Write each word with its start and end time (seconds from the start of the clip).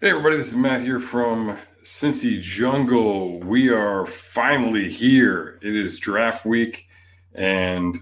Hey 0.00 0.10
everybody, 0.10 0.36
this 0.36 0.46
is 0.46 0.54
Matt 0.54 0.80
here 0.80 1.00
from 1.00 1.58
Cincy 1.82 2.40
Jungle. 2.40 3.40
We 3.40 3.70
are 3.70 4.06
finally 4.06 4.88
here. 4.88 5.58
It 5.60 5.74
is 5.74 5.98
draft 5.98 6.46
week, 6.46 6.86
and 7.34 7.98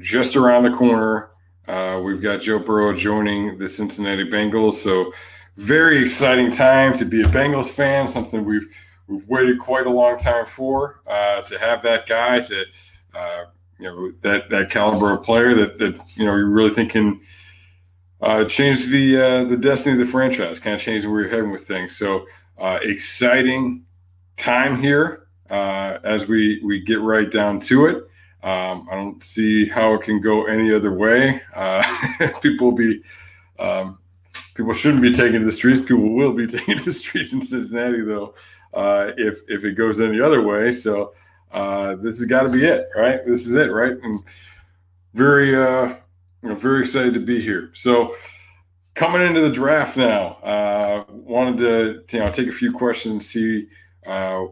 just 0.00 0.34
around 0.34 0.64
the 0.64 0.72
corner, 0.72 1.30
uh, 1.68 2.00
we've 2.04 2.20
got 2.20 2.40
Joe 2.40 2.58
Burrow 2.58 2.92
joining 2.96 3.58
the 3.58 3.68
Cincinnati 3.68 4.28
Bengals. 4.28 4.72
So, 4.72 5.12
very 5.56 6.04
exciting 6.04 6.50
time 6.50 6.94
to 6.94 7.04
be 7.04 7.22
a 7.22 7.26
Bengals 7.26 7.70
fan. 7.70 8.08
Something 8.08 8.44
we've 8.44 8.66
we've 9.06 9.28
waited 9.28 9.60
quite 9.60 9.86
a 9.86 9.90
long 9.90 10.18
time 10.18 10.46
for 10.46 11.00
uh, 11.06 11.42
to 11.42 11.60
have 11.60 11.80
that 11.84 12.08
guy 12.08 12.40
to 12.40 12.64
uh, 13.14 13.44
you 13.78 13.84
know 13.84 14.10
that 14.22 14.50
that 14.50 14.68
caliber 14.68 15.12
of 15.12 15.22
player 15.22 15.54
that 15.54 15.78
that 15.78 15.96
you 16.16 16.24
know 16.24 16.34
you 16.34 16.46
really 16.46 16.70
think 16.70 16.90
can 16.90 17.20
uh, 18.20 18.44
changed 18.44 18.90
the 18.90 19.16
uh, 19.16 19.44
the 19.44 19.56
destiny 19.56 19.92
of 19.94 19.98
the 19.98 20.10
franchise, 20.10 20.60
kind 20.60 20.74
of 20.74 20.80
changed 20.80 21.06
where 21.06 21.20
you're 21.20 21.30
heading 21.30 21.50
with 21.50 21.66
things. 21.66 21.96
So 21.96 22.26
uh, 22.58 22.78
exciting 22.82 23.84
time 24.36 24.80
here 24.80 25.26
uh, 25.50 25.98
as 26.04 26.26
we 26.26 26.60
we 26.64 26.80
get 26.80 27.00
right 27.00 27.30
down 27.30 27.60
to 27.60 27.86
it. 27.86 27.96
Um, 28.42 28.88
I 28.90 28.94
don't 28.94 29.22
see 29.22 29.66
how 29.66 29.94
it 29.94 30.02
can 30.02 30.20
go 30.20 30.44
any 30.44 30.72
other 30.72 30.92
way. 30.92 31.40
Uh, 31.54 31.82
people 32.42 32.68
will 32.68 32.76
be 32.76 33.02
um, 33.58 33.98
people 34.54 34.72
shouldn't 34.72 35.02
be 35.02 35.12
taking 35.12 35.40
to 35.40 35.44
the 35.44 35.52
streets. 35.52 35.80
People 35.80 36.14
will 36.14 36.32
be 36.32 36.46
taking 36.46 36.78
to 36.78 36.84
the 36.84 36.92
streets 36.92 37.32
in 37.32 37.42
Cincinnati, 37.42 38.02
though, 38.02 38.34
uh, 38.72 39.12
if 39.16 39.40
if 39.48 39.64
it 39.64 39.72
goes 39.72 40.00
any 40.00 40.20
other 40.20 40.42
way. 40.42 40.72
So 40.72 41.14
uh 41.52 41.94
this 41.96 42.18
has 42.18 42.26
got 42.26 42.42
to 42.42 42.48
be 42.48 42.64
it, 42.64 42.88
right? 42.96 43.24
This 43.24 43.46
is 43.46 43.54
it, 43.54 43.70
right? 43.70 43.96
And 44.02 44.20
very 45.14 45.54
know, 46.42 46.54
very 46.54 46.80
excited 46.80 47.14
to 47.14 47.20
be 47.20 47.40
here. 47.40 47.70
So, 47.74 48.14
coming 48.94 49.22
into 49.22 49.40
the 49.40 49.50
draft 49.50 49.96
now, 49.96 50.38
uh, 50.42 51.04
wanted 51.08 51.58
to 51.58 52.16
you 52.16 52.24
know 52.24 52.30
take 52.30 52.48
a 52.48 52.52
few 52.52 52.72
questions, 52.72 53.28
see 53.28 53.68
uh, 54.06 54.46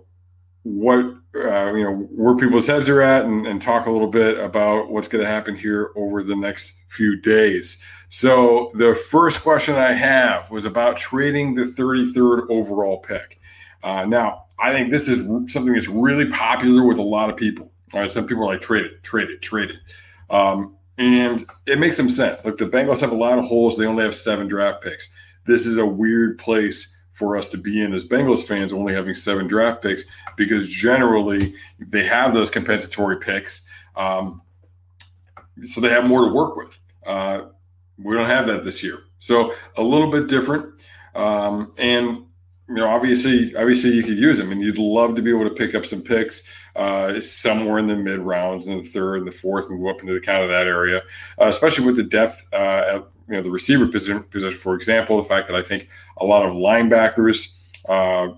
what 0.62 1.00
uh, 1.34 1.72
you 1.74 1.84
know 1.84 2.08
where 2.10 2.36
people's 2.36 2.66
heads 2.66 2.88
are 2.88 3.02
at, 3.02 3.24
and, 3.24 3.46
and 3.46 3.60
talk 3.60 3.86
a 3.86 3.90
little 3.90 4.08
bit 4.08 4.38
about 4.38 4.90
what's 4.90 5.08
going 5.08 5.22
to 5.22 5.30
happen 5.30 5.56
here 5.56 5.90
over 5.96 6.22
the 6.22 6.36
next 6.36 6.72
few 6.88 7.20
days. 7.20 7.80
So, 8.08 8.70
the 8.74 8.94
first 8.94 9.42
question 9.42 9.74
I 9.74 9.92
have 9.92 10.50
was 10.50 10.64
about 10.66 10.96
trading 10.96 11.54
the 11.54 11.64
33rd 11.64 12.48
overall 12.48 12.98
pick. 12.98 13.40
Uh, 13.82 14.04
now, 14.04 14.44
I 14.58 14.72
think 14.72 14.90
this 14.90 15.08
is 15.08 15.18
something 15.52 15.72
that's 15.72 15.88
really 15.88 16.30
popular 16.30 16.86
with 16.86 16.98
a 16.98 17.02
lot 17.02 17.28
of 17.28 17.36
people. 17.36 17.70
All 17.92 18.00
right, 18.00 18.10
some 18.10 18.26
people 18.26 18.44
are 18.44 18.52
like 18.52 18.60
trade 18.60 18.84
it, 18.84 19.02
trade 19.02 19.28
it, 19.28 19.42
trade 19.42 19.70
it. 19.70 19.76
Um, 20.34 20.76
and 20.98 21.44
it 21.66 21.78
makes 21.78 21.96
some 21.96 22.08
sense. 22.08 22.44
Like 22.44 22.56
the 22.56 22.66
Bengals 22.66 23.00
have 23.00 23.12
a 23.12 23.16
lot 23.16 23.38
of 23.38 23.44
holes. 23.44 23.76
They 23.76 23.86
only 23.86 24.04
have 24.04 24.14
seven 24.14 24.46
draft 24.48 24.82
picks. 24.82 25.08
This 25.44 25.66
is 25.66 25.76
a 25.76 25.86
weird 25.86 26.38
place 26.38 26.96
for 27.12 27.36
us 27.36 27.48
to 27.50 27.56
be 27.56 27.82
in 27.82 27.92
as 27.92 28.04
Bengals 28.04 28.44
fans, 28.44 28.72
only 28.72 28.94
having 28.94 29.14
seven 29.14 29.46
draft 29.46 29.82
picks, 29.82 30.04
because 30.36 30.68
generally 30.68 31.54
they 31.78 32.04
have 32.04 32.34
those 32.34 32.50
compensatory 32.50 33.18
picks. 33.18 33.66
Um, 33.96 34.42
so 35.62 35.80
they 35.80 35.90
have 35.90 36.06
more 36.06 36.26
to 36.26 36.34
work 36.34 36.56
with. 36.56 36.78
Uh, 37.06 37.42
we 38.02 38.16
don't 38.16 38.26
have 38.26 38.46
that 38.48 38.64
this 38.64 38.82
year. 38.82 39.00
So 39.18 39.54
a 39.76 39.82
little 39.82 40.10
bit 40.10 40.26
different. 40.26 40.84
Um, 41.14 41.72
and 41.78 42.24
you 42.68 42.76
know, 42.76 42.88
obviously, 42.88 43.54
obviously 43.56 43.90
you 43.90 44.02
could 44.02 44.16
use 44.16 44.38
them, 44.38 44.50
and 44.50 44.60
you'd 44.62 44.78
love 44.78 45.14
to 45.16 45.22
be 45.22 45.30
able 45.30 45.44
to 45.44 45.54
pick 45.54 45.74
up 45.74 45.84
some 45.84 46.02
picks 46.02 46.42
uh, 46.76 47.20
somewhere 47.20 47.78
in 47.78 47.86
the 47.86 47.96
mid 47.96 48.20
rounds, 48.20 48.66
in 48.66 48.78
the 48.78 48.84
third 48.84 49.18
and 49.18 49.26
the 49.26 49.32
fourth, 49.32 49.68
and 49.68 49.80
go 49.80 49.90
up 49.90 50.00
into 50.00 50.14
the 50.14 50.20
kind 50.20 50.42
of 50.42 50.48
that 50.48 50.66
area, 50.66 51.02
uh, 51.40 51.46
especially 51.46 51.84
with 51.84 51.96
the 51.96 52.02
depth 52.02 52.46
uh, 52.52 52.84
at 52.88 53.06
you 53.28 53.36
know 53.36 53.42
the 53.42 53.50
receiver 53.50 53.86
position, 53.86 54.22
position. 54.24 54.56
For 54.56 54.74
example, 54.74 55.18
the 55.18 55.28
fact 55.28 55.46
that 55.48 55.56
I 55.56 55.62
think 55.62 55.88
a 56.18 56.24
lot 56.24 56.42
of 56.42 56.54
linebackers 56.54 57.52
uh, 57.88 58.28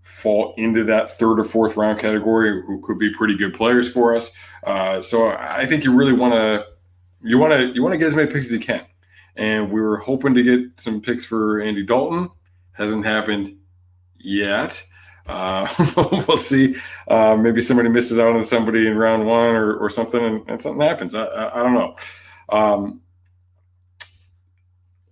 fall 0.00 0.52
into 0.56 0.82
that 0.84 1.10
third 1.10 1.38
or 1.38 1.44
fourth 1.44 1.76
round 1.76 2.00
category, 2.00 2.62
who 2.66 2.80
could 2.80 2.98
be 2.98 3.12
pretty 3.14 3.36
good 3.36 3.54
players 3.54 3.90
for 3.92 4.16
us. 4.16 4.32
Uh, 4.64 5.00
so 5.00 5.30
I 5.30 5.64
think 5.66 5.84
you 5.84 5.92
really 5.92 6.12
want 6.12 6.34
to 6.34 6.66
you 7.22 7.38
want 7.38 7.52
to 7.52 7.72
you 7.72 7.84
want 7.84 7.92
to 7.92 7.98
get 7.98 8.08
as 8.08 8.16
many 8.16 8.28
picks 8.28 8.46
as 8.46 8.52
you 8.52 8.58
can, 8.58 8.84
and 9.36 9.70
we 9.70 9.80
were 9.80 9.98
hoping 9.98 10.34
to 10.34 10.42
get 10.42 10.80
some 10.80 11.00
picks 11.00 11.24
for 11.24 11.60
Andy 11.60 11.84
Dalton. 11.84 12.30
Hasn't 12.72 13.06
happened 13.06 13.56
yet. 14.26 14.82
Uh, 15.26 15.66
we'll 16.28 16.36
see. 16.36 16.76
Uh, 17.08 17.36
maybe 17.36 17.60
somebody 17.60 17.88
misses 17.88 18.18
out 18.18 18.34
on 18.34 18.44
somebody 18.44 18.86
in 18.86 18.96
round 18.96 19.26
one 19.26 19.54
or, 19.54 19.76
or 19.76 19.88
something, 19.88 20.22
and, 20.22 20.48
and 20.48 20.60
something 20.60 20.86
happens. 20.86 21.14
I, 21.14 21.24
I, 21.24 21.60
I 21.60 21.62
don't 21.62 21.74
know. 21.74 21.96
Um, 22.48 23.00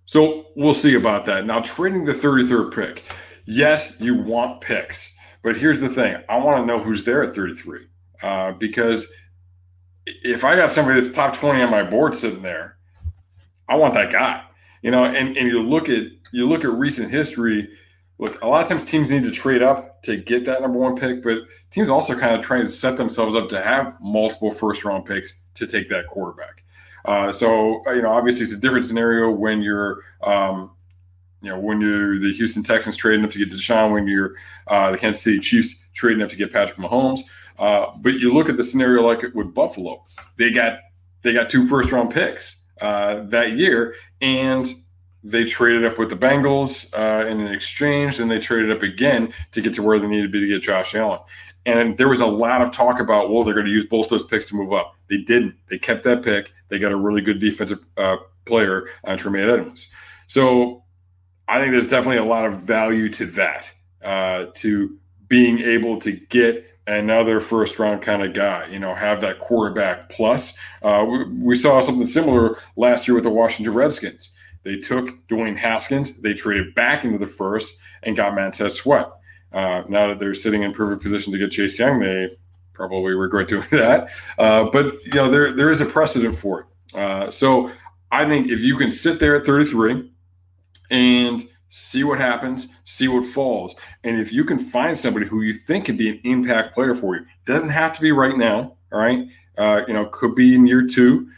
so 0.05 0.47
we'll 0.55 0.73
see 0.73 0.95
about 0.95 1.25
that. 1.25 1.45
Now, 1.45 1.61
trading 1.61 2.05
the 2.05 2.13
33rd 2.13 2.73
pick. 2.73 3.03
Yes, 3.45 3.99
you 3.99 4.15
want 4.15 4.61
picks, 4.61 5.15
but 5.43 5.57
here's 5.57 5.81
the 5.81 5.89
thing 5.89 6.21
I 6.29 6.37
want 6.37 6.61
to 6.61 6.65
know 6.65 6.81
who's 6.81 7.03
there 7.03 7.23
at 7.23 7.35
33 7.35 7.87
uh, 8.23 8.51
because 8.53 9.07
if 10.05 10.43
I 10.43 10.55
got 10.55 10.69
somebody 10.69 10.99
that's 10.99 11.13
top 11.13 11.35
20 11.37 11.61
on 11.61 11.69
my 11.69 11.83
board 11.83 12.15
sitting 12.15 12.41
there, 12.41 12.77
I 13.67 13.75
want 13.75 13.93
that 13.95 14.11
guy. 14.11 14.43
You 14.81 14.91
know, 14.91 15.05
and, 15.05 15.35
and 15.35 15.47
you 15.47 15.61
look 15.61 15.89
at 15.89 16.03
you 16.31 16.47
look 16.47 16.63
at 16.63 16.71
recent 16.71 17.09
history 17.09 17.69
look, 18.17 18.41
a 18.41 18.47
lot 18.47 18.63
of 18.63 18.69
times 18.69 18.83
teams 18.83 19.11
need 19.11 19.23
to 19.23 19.31
trade 19.31 19.61
up 19.61 20.01
to 20.03 20.17
get 20.17 20.45
that 20.45 20.61
number 20.61 20.79
one 20.79 20.95
pick, 20.95 21.21
but 21.23 21.39
teams 21.71 21.89
also 21.89 22.17
kind 22.17 22.35
of 22.35 22.41
trying 22.41 22.61
to 22.61 22.67
set 22.67 22.97
themselves 22.97 23.35
up 23.35 23.49
to 23.49 23.61
have 23.61 23.95
multiple 24.01 24.51
first 24.51 24.85
round 24.85 25.05
picks 25.05 25.43
to 25.55 25.67
take 25.67 25.89
that 25.89 26.07
quarterback. 26.07 26.63
Uh, 27.05 27.31
so 27.31 27.81
you 27.87 28.01
know, 28.01 28.09
obviously, 28.09 28.43
it's 28.43 28.53
a 28.53 28.57
different 28.57 28.85
scenario 28.85 29.29
when 29.29 29.61
you're, 29.61 30.01
um, 30.23 30.71
you 31.41 31.49
know, 31.49 31.59
when 31.59 31.79
you're 31.79 32.17
the 32.17 32.33
Houston 32.33 32.63
Texans 32.63 32.97
trading 32.97 33.23
up 33.23 33.31
to 33.31 33.37
get 33.37 33.51
Deshaun, 33.51 33.91
when 33.91 34.07
you're 34.07 34.35
uh, 34.67 34.91
the 34.91 34.97
Kansas 34.97 35.21
City 35.21 35.39
Chiefs 35.39 35.75
trading 35.93 36.23
up 36.23 36.29
to 36.29 36.35
get 36.35 36.51
Patrick 36.51 36.79
Mahomes. 36.79 37.19
Uh, 37.59 37.87
but 37.97 38.15
you 38.15 38.33
look 38.33 38.49
at 38.49 38.57
the 38.57 38.63
scenario 38.63 39.01
like 39.01 39.21
with 39.33 39.53
Buffalo, 39.53 40.03
they 40.37 40.49
got 40.49 40.79
they 41.21 41.31
got 41.31 41.49
two 41.49 41.67
first 41.67 41.91
round 41.91 42.11
picks 42.11 42.63
uh, 42.81 43.21
that 43.25 43.53
year, 43.53 43.95
and 44.21 44.67
they 45.25 45.43
traded 45.43 45.83
up 45.83 45.97
with 45.97 46.09
the 46.09 46.15
Bengals 46.15 46.93
uh, 46.93 47.25
in 47.25 47.41
an 47.41 47.51
exchange, 47.51 48.19
and 48.19 48.29
they 48.29 48.37
traded 48.37 48.71
up 48.71 48.83
again 48.83 49.33
to 49.51 49.61
get 49.61 49.73
to 49.73 49.81
where 49.81 49.97
they 49.97 50.07
needed 50.07 50.27
to 50.27 50.29
be 50.29 50.39
to 50.39 50.47
get 50.47 50.61
Josh 50.61 50.93
Allen. 50.93 51.19
And 51.65 51.97
there 51.97 52.07
was 52.07 52.21
a 52.21 52.27
lot 52.27 52.61
of 52.61 52.71
talk 52.71 52.99
about, 52.99 53.31
well, 53.31 53.43
they're 53.43 53.55
going 53.55 53.65
to 53.65 53.71
use 53.71 53.87
both 53.87 54.07
those 54.09 54.23
picks 54.23 54.45
to 54.47 54.55
move 54.55 54.71
up. 54.71 54.95
They 55.09 55.17
didn't. 55.17 55.55
They 55.67 55.79
kept 55.79 56.03
that 56.03 56.21
pick. 56.23 56.51
They 56.67 56.77
got 56.77 56.91
a 56.91 56.95
really 56.95 57.21
good 57.21 57.39
defensive 57.39 57.83
uh, 57.97 58.17
player, 58.45 58.87
on 59.03 59.17
Tremaine 59.17 59.49
Edmunds. 59.49 59.87
So 60.27 60.83
I 61.47 61.59
think 61.59 61.71
there's 61.71 61.87
definitely 61.87 62.17
a 62.17 62.25
lot 62.25 62.45
of 62.45 62.59
value 62.59 63.09
to 63.09 63.25
that, 63.25 63.73
uh, 64.03 64.45
to 64.55 64.95
being 65.27 65.57
able 65.57 65.99
to 66.01 66.11
get 66.11 66.69
another 66.85 67.39
first 67.39 67.79
round 67.79 68.03
kind 68.03 68.21
of 68.21 68.33
guy, 68.33 68.67
you 68.67 68.77
know, 68.77 68.93
have 68.93 69.21
that 69.21 69.39
quarterback 69.39 70.09
plus. 70.09 70.53
Uh, 70.83 71.03
we, 71.09 71.23
we, 71.39 71.55
saw 71.55 71.79
something 71.79 72.05
similar 72.05 72.57
last 72.75 73.07
year 73.07 73.15
with 73.15 73.23
the 73.23 73.29
Washington 73.31 73.73
Redskins. 73.73 74.29
They 74.65 74.77
took 74.77 75.25
Dwayne 75.27 75.55
Haskins, 75.55 76.19
they 76.19 76.33
traded 76.33 76.73
back 76.73 77.05
into 77.05 77.19
the 77.19 77.27
first 77.27 77.75
and 78.03 78.17
got 78.17 78.35
Montez 78.35 78.75
Sweat. 78.75 79.07
Uh, 79.53 79.83
now 79.87 80.07
that 80.07 80.19
they're 80.19 80.33
sitting 80.33 80.63
in 80.63 80.73
perfect 80.73 81.03
position 81.03 81.31
to 81.31 81.39
get 81.39 81.51
Chase 81.51 81.77
Young, 81.77 81.99
they 81.99 82.35
probably 82.73 83.13
regret 83.13 83.47
doing 83.47 83.63
that. 83.71 84.09
Uh, 84.37 84.65
but 84.65 84.95
you 85.05 85.13
know, 85.13 85.29
there 85.29 85.53
there 85.53 85.69
is 85.69 85.81
a 85.81 85.85
precedent 85.85 86.35
for 86.35 86.61
it. 86.61 86.97
Uh, 86.97 87.29
so 87.29 87.71
I 88.11 88.27
think 88.27 88.49
if 88.49 88.61
you 88.61 88.75
can 88.75 88.89
sit 88.89 89.19
there 89.19 89.35
at 89.35 89.45
33 89.45 90.11
and 90.89 91.47
see 91.69 92.03
what 92.03 92.19
happens, 92.19 92.69
see 92.85 93.07
what 93.07 93.25
falls, 93.25 93.75
and 94.03 94.19
if 94.19 94.33
you 94.33 94.43
can 94.43 94.57
find 94.57 94.97
somebody 94.97 95.27
who 95.27 95.41
you 95.41 95.53
think 95.53 95.85
could 95.85 95.97
be 95.97 96.09
an 96.09 96.19
impact 96.23 96.73
player 96.73 96.95
for 96.95 97.15
you, 97.15 97.25
doesn't 97.45 97.69
have 97.69 97.93
to 97.93 98.01
be 98.01 98.11
right 98.11 98.35
now. 98.35 98.75
All 98.91 98.99
right, 98.99 99.27
uh, 99.59 99.81
you 99.87 99.93
know, 99.93 100.07
could 100.07 100.33
be 100.33 100.55
in 100.55 100.65
year 100.65 100.85
two. 100.85 101.29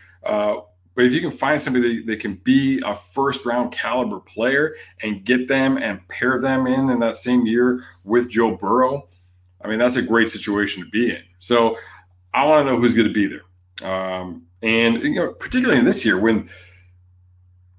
But 0.98 1.06
if 1.06 1.14
you 1.14 1.22
can 1.22 1.30
find 1.30 1.62
somebody 1.62 2.00
that, 2.00 2.08
that, 2.08 2.20
can 2.20 2.38
be 2.38 2.82
a 2.84 2.96
first 2.96 3.46
round 3.46 3.72
caliber 3.72 4.20
player 4.20 4.76
and 5.04 5.24
get 5.24 5.48
them 5.48 5.78
and 5.78 6.06
pair 6.08 6.42
them 6.42 6.66
in 6.66 6.90
in 6.90 7.00
that 7.02 7.16
same 7.16 7.46
year 7.46 7.84
with 8.04 8.32
Joe 8.32 8.58
Burrow, 8.58 9.08
I 9.62 9.68
mean, 9.68 9.78
that's 9.78 9.98
a 9.98 10.02
great 10.02 10.28
situation 10.28 10.84
to 10.84 10.90
be 10.90 11.12
in. 11.12 11.22
So 11.38 11.78
I 12.34 12.46
want 12.46 12.66
to 12.66 12.72
know 12.72 12.80
who's 12.80 12.96
going 12.96 13.08
to 13.08 13.14
be 13.14 13.28
there. 13.28 13.88
Um, 13.88 14.48
and, 14.64 15.04
you 15.04 15.14
know, 15.14 15.34
particularly 15.34 15.78
in 15.78 15.86
this 15.86 16.04
year 16.04 16.20
when 16.20 16.50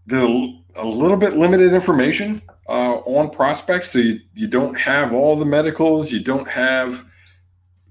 the 0.06 0.56
a 0.76 0.86
little 0.86 1.16
bit 1.16 1.36
limited 1.36 1.72
information 1.72 2.40
uh, 2.68 2.98
on 2.98 3.30
prospects. 3.30 3.90
So 3.90 3.98
you, 3.98 4.20
you 4.34 4.46
don't 4.46 4.78
have 4.78 5.12
all 5.12 5.34
the 5.34 5.44
medicals, 5.44 6.12
you 6.12 6.20
don't 6.20 6.46
have 6.46 7.04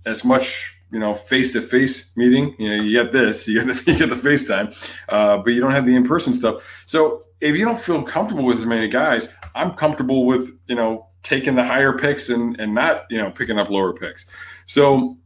as 0.05 0.23
much 0.23 0.76
you 0.91 0.99
know 0.99 1.13
face 1.13 1.53
to 1.53 1.61
face 1.61 2.11
meeting. 2.15 2.55
You 2.57 2.69
know, 2.69 2.83
you 2.83 3.03
get 3.03 3.11
this, 3.11 3.47
you 3.47 3.63
get 3.63 3.85
the, 3.85 3.91
you 3.91 3.97
get 3.97 4.09
the 4.09 4.15
FaceTime, 4.15 4.75
uh, 5.09 5.37
but 5.39 5.51
you 5.51 5.61
don't 5.61 5.71
have 5.71 5.85
the 5.85 5.95
in 5.95 6.07
person 6.07 6.33
stuff. 6.33 6.83
So 6.85 7.23
if 7.41 7.55
you 7.55 7.65
don't 7.65 7.79
feel 7.79 8.01
comfortable 8.03 8.45
with 8.45 8.57
as 8.57 8.65
many 8.65 8.87
guys, 8.87 9.29
I'm 9.55 9.73
comfortable 9.73 10.25
with 10.25 10.51
you 10.67 10.75
know 10.75 11.07
taking 11.23 11.55
the 11.55 11.63
higher 11.63 11.97
picks 11.97 12.29
and 12.29 12.59
and 12.59 12.73
not 12.73 13.05
you 13.09 13.17
know 13.17 13.31
picking 13.31 13.59
up 13.59 13.69
lower 13.69 13.93
picks. 13.93 14.25
So 14.65 15.17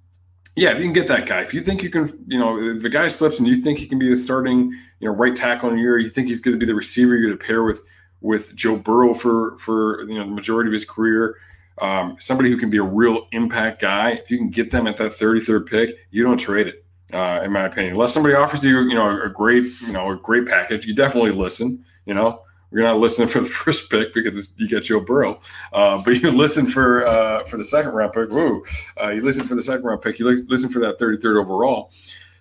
yeah, 0.56 0.72
if 0.72 0.78
you 0.78 0.84
can 0.84 0.94
get 0.94 1.08
that 1.08 1.28
guy, 1.28 1.42
if 1.42 1.54
you 1.54 1.62
think 1.62 1.82
you 1.82 1.90
can, 1.90 2.10
you 2.28 2.38
know, 2.38 2.60
if 2.60 2.82
the 2.82 2.90
guy 2.90 3.08
slips 3.08 3.40
and 3.40 3.48
you 3.48 3.56
think 3.56 3.80
he 3.80 3.88
can 3.88 3.98
be 3.98 4.10
the 4.10 4.18
starting, 4.18 4.72
you 5.00 5.08
know, 5.08 5.12
right 5.12 5.34
tackle 5.34 5.70
in 5.70 5.78
a 5.78 5.82
year, 5.82 5.98
you 5.98 6.10
think 6.10 6.28
he's 6.28 6.42
going 6.42 6.54
to 6.54 6.60
be 6.60 6.66
the 6.66 6.76
receiver 6.76 7.16
you're 7.16 7.32
to 7.32 7.38
pair 7.38 7.64
with 7.64 7.84
with 8.20 8.56
Joe 8.56 8.76
Burrow 8.76 9.14
for 9.14 9.58
for 9.58 10.04
you 10.04 10.16
know 10.16 10.26
the 10.26 10.36
majority 10.36 10.70
of 10.70 10.74
his 10.74 10.86
career 10.86 11.38
um, 11.80 12.16
somebody 12.20 12.50
who 12.50 12.58
can 12.58 12.70
be 12.70 12.78
a 12.78 12.84
real 12.84 13.28
impact 13.32 13.82
guy, 13.82 14.12
if 14.12 14.30
you 14.30 14.38
can 14.38 14.50
get 14.50 14.72
them 14.72 14.88
at 14.88 14.98
that 14.98 15.12
33rd 15.14 15.68
pick, 15.68 15.96
you 16.12 16.24
don't 16.24 16.38
trade 16.38 16.68
it. 16.68 16.86
Uh, 17.14 17.42
in 17.44 17.52
my 17.52 17.64
opinion, 17.64 17.94
unless 17.94 18.14
somebody 18.14 18.34
offers 18.34 18.64
you, 18.64 18.80
you 18.84 18.96
know, 18.96 19.22
a 19.22 19.28
great, 19.28 19.66
you 19.82 19.92
know, 19.92 20.12
a 20.12 20.16
great 20.16 20.48
package, 20.48 20.86
you 20.86 20.96
definitely 20.96 21.32
listen. 21.32 21.84
You 22.06 22.14
know, 22.14 22.44
we're 22.72 22.84
not 22.84 23.00
listening 23.00 23.28
for 23.28 23.42
the 23.42 23.46
first 23.50 23.90
pick 23.90 24.14
because 24.14 24.54
you 24.58 24.68
get 24.68 24.84
Joe 24.84 25.02
Burrow, 25.02 25.42
uh, 25.74 26.02
but 26.02 26.22
you 26.22 26.32
listen 26.32 26.66
for 26.66 27.06
uh, 27.06 27.44
for 27.44 27.58
the 27.58 27.66
second 27.66 27.92
round 27.92 28.14
pick. 28.14 28.30
Woo! 28.30 28.64
Uh, 29.02 29.10
you 29.10 29.24
listen 29.24 29.46
for 29.46 29.56
the 29.56 29.62
second 29.62 29.84
round 29.86 30.02
pick. 30.02 30.20
You 30.20 30.26
listen 30.48 30.70
for 30.70 30.80
that 30.80 31.00
33rd 31.00 31.42
overall. 31.42 31.92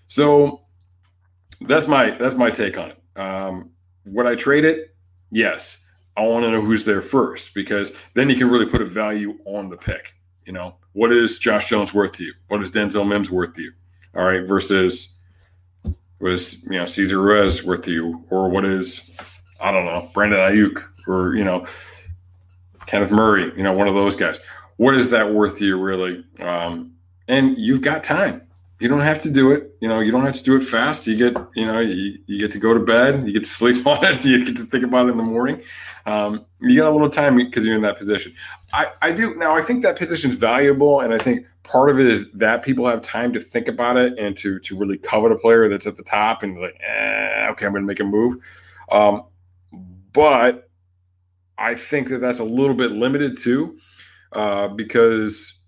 So 0.06 0.62
that's 1.62 1.86
my 1.86 2.10
that's 2.12 2.36
my 2.36 2.50
take 2.50 2.78
on 2.78 2.92
it. 2.92 3.18
Um, 3.18 3.70
would 4.06 4.26
I 4.26 4.34
trade 4.34 4.64
it? 4.64 4.94
Yes. 5.30 5.84
I 6.20 6.24
want 6.24 6.44
to 6.44 6.50
know 6.50 6.60
who's 6.60 6.84
there 6.84 7.00
first 7.00 7.54
because 7.54 7.92
then 8.12 8.28
you 8.28 8.36
can 8.36 8.50
really 8.50 8.66
put 8.66 8.82
a 8.82 8.84
value 8.84 9.38
on 9.46 9.70
the 9.70 9.76
pick. 9.78 10.12
You 10.44 10.52
know, 10.52 10.76
what 10.92 11.12
is 11.12 11.38
Josh 11.38 11.70
Jones 11.70 11.94
worth 11.94 12.12
to 12.12 12.24
you? 12.24 12.34
What 12.48 12.60
is 12.60 12.70
Denzel 12.70 13.08
Mims 13.08 13.30
worth 13.30 13.54
to 13.54 13.62
you? 13.62 13.72
All 14.14 14.24
right, 14.24 14.46
versus 14.46 15.16
was 16.20 16.62
you 16.64 16.78
know 16.78 16.84
Cesar 16.84 17.22
Ruiz 17.22 17.64
worth 17.64 17.82
to 17.82 17.92
you, 17.92 18.22
or 18.28 18.50
what 18.50 18.66
is 18.66 19.10
I 19.62 19.72
don't 19.72 19.86
know 19.86 20.10
Brandon 20.12 20.40
Aiyuk 20.40 20.84
or 21.08 21.34
you 21.36 21.44
know 21.44 21.64
Kenneth 22.84 23.10
Murray, 23.10 23.50
you 23.56 23.62
know 23.62 23.72
one 23.72 23.88
of 23.88 23.94
those 23.94 24.14
guys. 24.14 24.40
What 24.76 24.94
is 24.96 25.08
that 25.10 25.32
worth 25.32 25.56
to 25.58 25.64
you 25.64 25.78
really? 25.78 26.22
Um, 26.40 26.96
and 27.28 27.56
you've 27.56 27.80
got 27.80 28.04
time 28.04 28.42
you 28.80 28.88
don't 28.88 29.00
have 29.00 29.20
to 29.22 29.30
do 29.30 29.52
it. 29.52 29.74
You 29.80 29.88
know, 29.88 30.00
you 30.00 30.10
don't 30.10 30.24
have 30.24 30.34
to 30.34 30.42
do 30.42 30.56
it 30.56 30.62
fast. 30.62 31.06
You 31.06 31.14
get, 31.14 31.36
you 31.54 31.66
know, 31.66 31.80
you, 31.80 32.18
you 32.26 32.38
get 32.38 32.50
to 32.52 32.58
go 32.58 32.72
to 32.72 32.80
bed, 32.80 33.26
you 33.26 33.32
get 33.32 33.44
to 33.44 33.48
sleep 33.48 33.86
on 33.86 34.02
it, 34.04 34.24
you 34.24 34.44
get 34.44 34.56
to 34.56 34.64
think 34.64 34.84
about 34.84 35.06
it 35.06 35.10
in 35.12 35.18
the 35.18 35.22
morning. 35.22 35.62
Um, 36.06 36.46
you 36.60 36.76
got 36.76 36.88
a 36.88 36.92
little 36.92 37.10
time 37.10 37.36
because 37.36 37.66
you're 37.66 37.76
in 37.76 37.82
that 37.82 37.98
position. 37.98 38.34
I, 38.72 38.88
I 39.02 39.12
do 39.12 39.34
now. 39.34 39.54
I 39.54 39.60
think 39.60 39.82
that 39.82 39.98
position 39.98 40.30
is 40.30 40.36
valuable, 40.36 41.00
and 41.00 41.12
I 41.12 41.18
think 41.18 41.46
part 41.62 41.90
of 41.90 42.00
it 42.00 42.06
is 42.06 42.32
that 42.32 42.62
people 42.62 42.86
have 42.86 43.02
time 43.02 43.34
to 43.34 43.40
think 43.40 43.68
about 43.68 43.98
it 43.98 44.18
and 44.18 44.36
to 44.38 44.58
to 44.60 44.78
really 44.78 44.96
covet 44.96 45.30
a 45.30 45.36
player 45.36 45.68
that's 45.68 45.86
at 45.86 45.96
the 45.98 46.02
top 46.02 46.42
and 46.42 46.58
like, 46.58 46.80
eh, 46.80 47.48
okay, 47.50 47.66
I'm 47.66 47.72
going 47.72 47.82
to 47.82 47.86
make 47.86 48.00
a 48.00 48.04
move. 48.04 48.36
Um, 48.90 49.24
but 50.12 50.70
I 51.58 51.74
think 51.74 52.08
that 52.08 52.22
that's 52.22 52.38
a 52.38 52.44
little 52.44 52.74
bit 52.74 52.92
limited 52.92 53.36
too, 53.36 53.78
uh, 54.32 54.68
because 54.68 55.59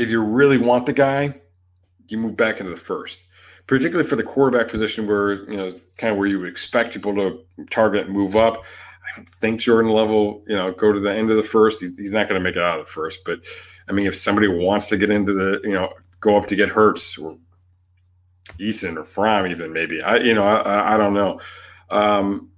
if 0.00 0.08
you 0.08 0.22
really 0.22 0.56
want 0.56 0.86
the 0.86 0.92
guy, 0.94 1.34
you 2.08 2.16
move 2.16 2.36
back 2.36 2.58
into 2.58 2.70
the 2.70 2.80
first, 2.80 3.20
particularly 3.66 4.08
for 4.08 4.16
the 4.16 4.22
quarterback 4.22 4.68
position 4.68 5.06
where, 5.06 5.44
you 5.50 5.56
know, 5.56 5.70
kind 5.98 6.12
of 6.12 6.18
where 6.18 6.26
you 6.26 6.40
would 6.40 6.48
expect 6.48 6.92
people 6.92 7.14
to 7.14 7.44
target 7.70 8.06
and 8.06 8.14
move 8.14 8.34
up. 8.34 8.64
I 9.16 9.24
think 9.40 9.60
Jordan 9.60 9.92
Love, 9.92 10.10
you 10.10 10.56
know, 10.56 10.72
go 10.72 10.90
to 10.92 11.00
the 11.00 11.12
end 11.12 11.30
of 11.30 11.36
the 11.36 11.42
first. 11.42 11.80
He's 11.80 12.12
not 12.12 12.28
going 12.28 12.40
to 12.40 12.42
make 12.42 12.56
it 12.56 12.62
out 12.62 12.80
of 12.80 12.86
the 12.86 12.92
first, 12.92 13.20
but 13.24 13.40
I 13.88 13.92
mean, 13.92 14.06
if 14.06 14.16
somebody 14.16 14.48
wants 14.48 14.88
to 14.88 14.96
get 14.96 15.10
into 15.10 15.34
the, 15.34 15.60
you 15.64 15.74
know, 15.74 15.92
go 16.20 16.36
up 16.36 16.46
to 16.46 16.56
get 16.56 16.70
Hurts 16.70 17.18
or 17.18 17.36
Eason 18.58 18.96
or 18.96 19.04
Fromm, 19.04 19.46
even 19.48 19.72
maybe, 19.72 20.00
I, 20.00 20.16
you 20.16 20.34
know, 20.34 20.44
I, 20.44 20.94
I 20.94 20.96
don't 20.96 21.14
know. 21.14 21.40
Um, 21.90 22.50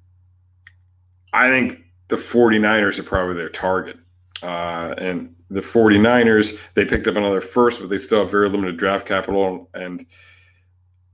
I 1.32 1.48
think 1.48 1.80
the 2.08 2.16
49ers 2.16 2.98
are 2.98 3.04
probably 3.04 3.34
their 3.34 3.48
target. 3.48 3.98
Uh, 4.42 4.94
and 4.98 5.34
the 5.50 5.60
49ers, 5.60 6.58
they 6.74 6.84
picked 6.84 7.06
up 7.06 7.16
another 7.16 7.40
first, 7.40 7.80
but 7.80 7.88
they 7.88 7.98
still 7.98 8.20
have 8.20 8.30
very 8.30 8.48
limited 8.48 8.76
draft 8.76 9.06
capital. 9.06 9.70
And 9.74 10.06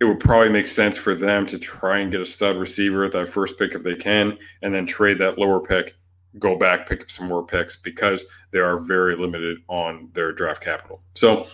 it 0.00 0.04
would 0.04 0.20
probably 0.20 0.48
make 0.48 0.66
sense 0.66 0.96
for 0.96 1.14
them 1.14 1.46
to 1.46 1.58
try 1.58 1.98
and 1.98 2.12
get 2.12 2.20
a 2.20 2.26
stud 2.26 2.56
receiver 2.56 3.04
at 3.04 3.12
that 3.12 3.28
first 3.28 3.58
pick 3.58 3.74
if 3.74 3.82
they 3.82 3.96
can, 3.96 4.38
and 4.62 4.72
then 4.74 4.86
trade 4.86 5.18
that 5.18 5.38
lower 5.38 5.60
pick, 5.60 5.96
go 6.38 6.56
back, 6.56 6.88
pick 6.88 7.02
up 7.02 7.10
some 7.10 7.26
more 7.26 7.44
picks 7.44 7.76
because 7.76 8.24
they 8.52 8.60
are 8.60 8.78
very 8.78 9.16
limited 9.16 9.58
on 9.68 10.08
their 10.14 10.32
draft 10.32 10.62
capital. 10.62 11.02
So 11.14 11.48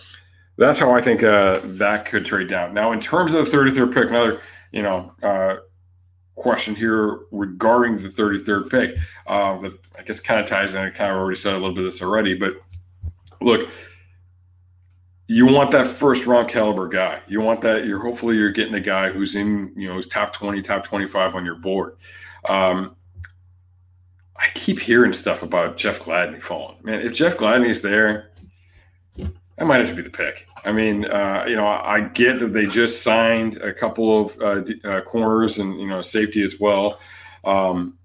that's 0.57 0.77
how 0.77 0.91
I 0.91 1.01
think 1.01 1.23
uh, 1.23 1.59
that 1.63 2.05
could 2.05 2.25
trade 2.25 2.47
down. 2.47 2.73
Now, 2.73 2.91
in 2.91 2.99
terms 2.99 3.33
of 3.33 3.49
the 3.49 3.57
33rd 3.57 3.93
pick, 3.93 4.09
another, 4.09 4.39
you 4.71 4.83
know, 4.83 5.11
uh, 5.23 5.57
question 6.35 6.75
here 6.75 7.21
regarding 7.31 7.97
the 7.97 8.09
33rd 8.09 8.69
pick. 8.69 8.97
Uh, 9.27 9.59
that 9.61 9.73
I 9.97 10.03
guess 10.03 10.19
kind 10.19 10.39
of 10.39 10.47
ties 10.47 10.73
in. 10.73 10.81
I 10.81 10.89
kind 10.89 11.11
of 11.11 11.17
already 11.17 11.37
said 11.37 11.53
a 11.53 11.57
little 11.57 11.73
bit 11.73 11.85
of 11.85 11.85
this 11.85 12.01
already, 12.01 12.35
but 12.35 12.55
look, 13.41 13.69
you 15.27 15.47
want 15.47 15.71
that 15.71 15.87
first 15.87 16.25
round 16.25 16.49
caliber 16.49 16.87
guy. 16.87 17.21
You 17.27 17.41
want 17.41 17.61
that. 17.61 17.85
You're 17.85 18.01
hopefully 18.01 18.35
you're 18.35 18.51
getting 18.51 18.75
a 18.75 18.79
guy 18.79 19.09
who's 19.09 19.35
in 19.35 19.73
you 19.75 19.87
know 19.87 19.95
who's 19.95 20.07
top 20.07 20.33
20, 20.33 20.61
top 20.61 20.85
25 20.85 21.35
on 21.35 21.45
your 21.45 21.55
board. 21.55 21.97
Um, 22.47 22.95
I 24.37 24.49
keep 24.53 24.79
hearing 24.79 25.13
stuff 25.13 25.41
about 25.41 25.77
Jeff 25.77 25.99
Gladney 25.99 26.41
falling. 26.41 26.77
Man, 26.83 27.01
if 27.01 27.13
Jeff 27.13 27.37
Gladney's 27.37 27.81
there, 27.81 28.31
that 29.57 29.65
might 29.65 29.85
to 29.85 29.93
be 29.93 30.01
the 30.01 30.09
pick. 30.09 30.47
I 30.65 30.71
mean, 30.71 31.05
uh, 31.05 31.45
you 31.47 31.55
know, 31.55 31.65
I 31.65 32.01
get 32.01 32.39
that 32.39 32.51
they 32.51 32.65
just 32.65 33.03
signed 33.03 33.57
a 33.57 33.73
couple 33.73 34.19
of 34.19 34.41
uh, 34.41 34.87
uh, 34.87 35.01
corners 35.01 35.59
and 35.59 35.79
you 35.79 35.87
know 35.87 36.01
safety 36.01 36.43
as 36.43 36.59
well. 36.59 36.99
Um, 37.45 37.97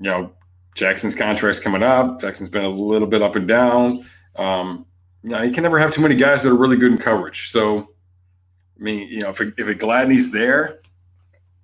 you 0.00 0.10
know, 0.10 0.32
Jackson's 0.74 1.14
contract's 1.14 1.60
coming 1.60 1.82
up. 1.82 2.20
Jackson's 2.20 2.48
been 2.48 2.64
a 2.64 2.70
little 2.70 3.08
bit 3.08 3.22
up 3.22 3.36
and 3.36 3.46
down. 3.46 4.06
Um, 4.36 4.86
you, 5.22 5.30
know, 5.30 5.42
you 5.42 5.52
can 5.52 5.64
never 5.64 5.78
have 5.78 5.90
too 5.90 6.00
many 6.00 6.14
guys 6.14 6.42
that 6.42 6.50
are 6.50 6.56
really 6.56 6.76
good 6.76 6.92
in 6.92 6.98
coverage. 6.98 7.50
So, 7.50 7.80
I 7.80 8.82
mean, 8.82 9.08
you 9.08 9.20
know, 9.20 9.30
if 9.30 9.40
a, 9.40 9.48
if 9.58 9.68
a 9.68 9.74
Gladney's 9.74 10.30
there, 10.30 10.80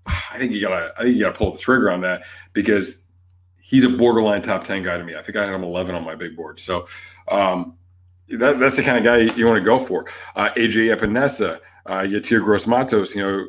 I 0.06 0.36
think 0.36 0.52
you 0.52 0.60
gotta 0.60 0.92
I 0.98 1.04
think 1.04 1.16
you 1.16 1.22
gotta 1.22 1.38
pull 1.38 1.52
the 1.52 1.58
trigger 1.58 1.90
on 1.90 2.02
that 2.02 2.24
because 2.52 3.06
he's 3.62 3.84
a 3.84 3.88
borderline 3.88 4.42
top 4.42 4.64
ten 4.64 4.82
guy 4.82 4.98
to 4.98 5.04
me. 5.04 5.14
I 5.14 5.22
think 5.22 5.36
I 5.36 5.44
had 5.44 5.54
him 5.54 5.64
eleven 5.64 5.94
on 5.94 6.04
my 6.04 6.16
big 6.16 6.36
board. 6.36 6.60
So. 6.60 6.86
Um, 7.30 7.78
that, 8.28 8.58
that's 8.58 8.76
the 8.76 8.82
kind 8.82 8.98
of 8.98 9.04
guy 9.04 9.34
you, 9.36 9.46
want 9.46 9.58
to 9.58 9.64
go 9.64 9.78
for. 9.78 10.06
Uh, 10.36 10.50
AJ 10.56 10.96
Epenesa, 10.96 11.60
uh, 11.86 12.00
Yetur 12.00 12.42
Gross 12.42 12.66
Matos, 12.66 13.14
you 13.14 13.22
know, 13.22 13.46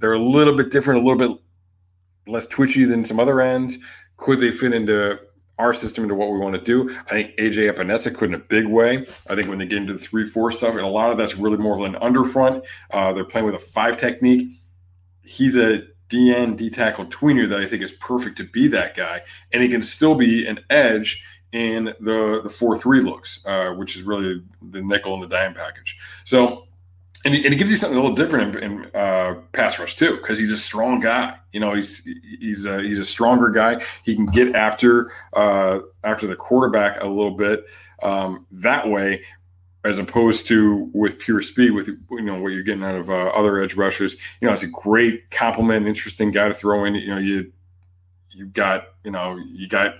they're 0.00 0.14
a 0.14 0.18
little 0.18 0.56
bit 0.56 0.70
different, 0.70 1.02
a 1.02 1.06
little 1.06 1.28
bit 1.28 1.38
less 2.26 2.46
twitchy 2.46 2.84
than 2.84 3.04
some 3.04 3.20
other 3.20 3.40
ends. 3.40 3.78
Could 4.16 4.40
they 4.40 4.52
fit 4.52 4.72
into 4.72 5.18
our 5.58 5.74
system 5.74 6.04
into 6.04 6.14
what 6.14 6.30
we 6.30 6.38
want 6.38 6.54
to 6.54 6.60
do? 6.60 6.90
I 7.06 7.10
think 7.10 7.36
AJ 7.36 7.72
Epenesa 7.72 8.14
could 8.14 8.30
in 8.30 8.34
a 8.34 8.38
big 8.38 8.66
way. 8.66 9.06
I 9.28 9.34
think 9.34 9.48
when 9.48 9.58
they 9.58 9.66
get 9.66 9.78
into 9.78 9.92
the 9.92 9.98
three 9.98 10.24
four 10.24 10.50
stuff, 10.50 10.74
and 10.74 10.80
a 10.80 10.88
lot 10.88 11.10
of 11.10 11.18
that's 11.18 11.36
really 11.36 11.58
more 11.58 11.78
of 11.78 11.84
an 11.84 12.00
underfront. 12.00 12.64
Uh, 12.90 13.12
they're 13.12 13.24
playing 13.24 13.46
with 13.46 13.54
a 13.54 13.58
five 13.58 13.96
technique. 13.96 14.52
He's 15.22 15.56
a 15.56 15.82
DN 16.08 16.56
D 16.56 16.70
tackle 16.70 17.06
tweener 17.06 17.48
that 17.48 17.60
I 17.60 17.66
think 17.66 17.82
is 17.82 17.92
perfect 17.92 18.36
to 18.38 18.44
be 18.44 18.68
that 18.68 18.96
guy, 18.96 19.22
and 19.52 19.62
he 19.62 19.68
can 19.68 19.82
still 19.82 20.14
be 20.14 20.46
an 20.46 20.60
edge 20.70 21.22
in 21.52 21.86
the 22.00 22.40
the 22.42 22.50
four 22.50 22.76
three 22.76 23.00
looks, 23.00 23.44
uh, 23.46 23.72
which 23.72 23.96
is 23.96 24.02
really 24.02 24.42
the 24.70 24.82
nickel 24.82 25.14
and 25.14 25.22
the 25.22 25.28
dime 25.28 25.54
package. 25.54 25.96
So 26.24 26.66
and, 27.24 27.34
and 27.34 27.52
it 27.52 27.56
gives 27.56 27.70
you 27.70 27.76
something 27.76 27.98
a 27.98 28.00
little 28.00 28.16
different 28.16 28.56
in, 28.56 28.62
in 28.62 28.90
uh, 28.94 29.34
pass 29.52 29.78
rush 29.78 29.96
too, 29.96 30.16
because 30.16 30.38
he's 30.38 30.52
a 30.52 30.56
strong 30.56 31.00
guy. 31.00 31.38
You 31.52 31.60
know, 31.60 31.74
he's 31.74 32.02
he's 32.40 32.64
a, 32.64 32.80
he's 32.80 32.98
a 32.98 33.04
stronger 33.04 33.50
guy. 33.50 33.82
He 34.04 34.14
can 34.14 34.26
get 34.26 34.54
after 34.54 35.12
uh, 35.34 35.80
after 36.02 36.26
the 36.26 36.36
quarterback 36.36 37.02
a 37.02 37.06
little 37.06 37.36
bit 37.36 37.66
um, 38.02 38.46
that 38.50 38.88
way, 38.88 39.22
as 39.84 39.98
opposed 39.98 40.46
to 40.48 40.90
with 40.94 41.18
pure 41.18 41.42
speed. 41.42 41.72
With 41.72 41.88
you 41.88 42.22
know 42.22 42.40
what 42.40 42.52
you're 42.52 42.62
getting 42.62 42.84
out 42.84 42.94
of 42.94 43.10
uh, 43.10 43.28
other 43.28 43.62
edge 43.62 43.74
rushers. 43.74 44.16
You 44.40 44.48
know, 44.48 44.54
it's 44.54 44.62
a 44.62 44.68
great 44.68 45.30
compliment, 45.30 45.86
interesting 45.86 46.30
guy 46.30 46.48
to 46.48 46.54
throw 46.54 46.84
in. 46.84 46.94
You 46.94 47.08
know, 47.08 47.18
you 47.18 47.52
you 48.30 48.46
got 48.46 48.84
you 49.04 49.10
know 49.10 49.38
you 49.46 49.68
got 49.68 49.96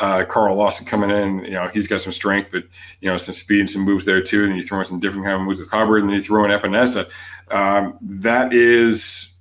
uh, 0.00 0.24
Carl 0.24 0.56
Lawson 0.56 0.86
coming 0.86 1.10
in, 1.10 1.44
you 1.44 1.52
know, 1.52 1.68
he's 1.68 1.86
got 1.86 2.00
some 2.00 2.12
strength, 2.12 2.48
but 2.50 2.64
you 3.00 3.08
know, 3.08 3.18
some 3.18 3.34
speed 3.34 3.60
and 3.60 3.70
some 3.70 3.82
moves 3.82 4.06
there 4.06 4.22
too. 4.22 4.44
And 4.44 4.56
you 4.56 4.62
throw 4.62 4.80
in 4.80 4.86
some 4.86 4.98
different 4.98 5.26
kind 5.26 5.36
of 5.36 5.46
moves 5.46 5.60
with 5.60 5.70
Hubbard, 5.70 6.00
and 6.00 6.08
then 6.08 6.16
you 6.16 6.22
throw 6.22 6.44
in 6.44 6.50
Epenesa. 6.50 7.08
Um, 7.50 7.98
that 8.00 8.52
is 8.52 9.34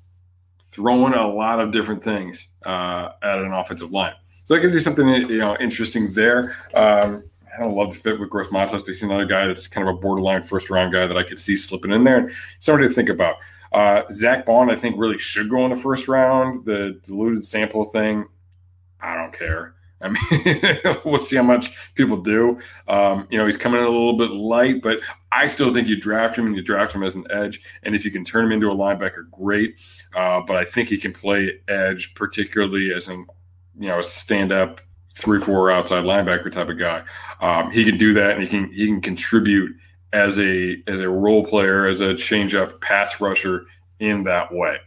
throwing 0.61 1.13
a 1.13 1.27
lot 1.27 1.59
of 1.61 1.71
different 1.71 2.03
things 2.03 2.49
uh, 2.65 3.09
at 3.21 3.39
an 3.39 3.53
offensive 3.53 3.91
line. 3.91 4.13
So 4.43 4.53
that 4.53 4.61
gives 4.61 4.75
you 4.75 4.81
something 4.81 5.07
you 5.07 5.39
know 5.39 5.55
interesting 5.59 6.09
there. 6.09 6.55
Um, 6.73 7.23
I 7.55 7.61
don't 7.61 7.75
love 7.75 7.93
the 7.93 7.99
fit 7.99 8.19
with 8.19 8.29
Gross 8.29 8.51
Matos, 8.51 8.81
but 8.81 8.87
he's 8.89 9.03
another 9.03 9.25
guy 9.25 9.47
that's 9.47 9.67
kind 9.67 9.87
of 9.87 9.95
a 9.95 9.97
borderline 9.97 10.43
first 10.43 10.69
round 10.69 10.93
guy 10.93 11.07
that 11.07 11.17
I 11.17 11.23
could 11.23 11.39
see 11.39 11.55
slipping 11.55 11.91
in 11.91 12.03
there. 12.03 12.31
Somebody 12.59 12.89
to 12.89 12.93
think 12.93 13.09
about. 13.09 13.37
Uh, 13.71 14.01
Zack 14.11 14.45
Baun, 14.45 14.71
I 14.71 14.75
think, 14.75 14.95
really 14.97 15.17
should 15.17 15.49
go 15.49 15.63
in 15.63 15.69
the 15.69 15.75
first 15.75 16.07
round. 16.07 16.65
The 16.65 16.99
diluted 17.03 17.45
sample 17.45 17.85
thing, 17.85 18.25
I 18.99 19.15
don't 19.15 19.31
care. 19.31 19.75
I 20.01 20.09
mean, 20.09 20.97
we'll 21.05 21.19
see 21.19 21.35
how 21.35 21.43
much 21.43 21.75
people 21.95 22.17
do. 22.17 22.59
Um, 22.87 23.27
you 23.29 23.37
know, 23.37 23.45
he's 23.45 23.57
coming 23.57 23.79
in 23.79 23.85
a 23.85 23.89
little 23.89 24.17
bit 24.17 24.31
light, 24.31 24.81
but 24.81 24.99
I 25.31 25.47
still 25.47 25.73
think 25.73 25.87
you 25.87 25.99
draft 25.99 26.37
him 26.37 26.47
and 26.47 26.55
you 26.55 26.61
draft 26.61 26.93
him 26.93 27.03
as 27.03 27.15
an 27.15 27.25
edge. 27.29 27.61
And 27.83 27.95
if 27.95 28.05
you 28.05 28.11
can 28.11 28.23
turn 28.23 28.45
him 28.45 28.51
into 28.51 28.71
a 28.71 28.75
linebacker, 28.75 29.29
great. 29.31 29.81
Uh, 30.15 30.41
but 30.41 30.55
I 30.55 30.65
think 30.65 30.89
he 30.89 30.97
can 30.97 31.11
play 31.11 31.59
edge, 31.67 32.13
particularly 32.15 32.93
as 32.93 33.07
an, 33.09 33.25
you 33.77 33.89
know, 33.89 33.99
a 33.99 34.03
stand 34.03 34.51
up 34.51 34.81
three, 35.15 35.39
four 35.39 35.71
outside 35.71 36.05
linebacker 36.05 36.51
type 36.51 36.69
of 36.69 36.79
guy. 36.79 37.03
Um, 37.41 37.71
he 37.71 37.83
can 37.83 37.97
do 37.97 38.13
that 38.13 38.31
and 38.31 38.41
he 38.41 38.47
can, 38.47 38.71
he 38.71 38.85
can 38.85 39.01
contribute 39.01 39.75
as 40.13 40.39
a, 40.39 40.81
as 40.87 41.01
a 41.01 41.09
role 41.09 41.45
player, 41.45 41.85
as 41.85 42.01
a 42.01 42.15
change 42.15 42.55
up 42.55 42.79
pass 42.81 43.19
rusher 43.19 43.65
in 43.99 44.23
that 44.23 44.51
way. 44.53 44.77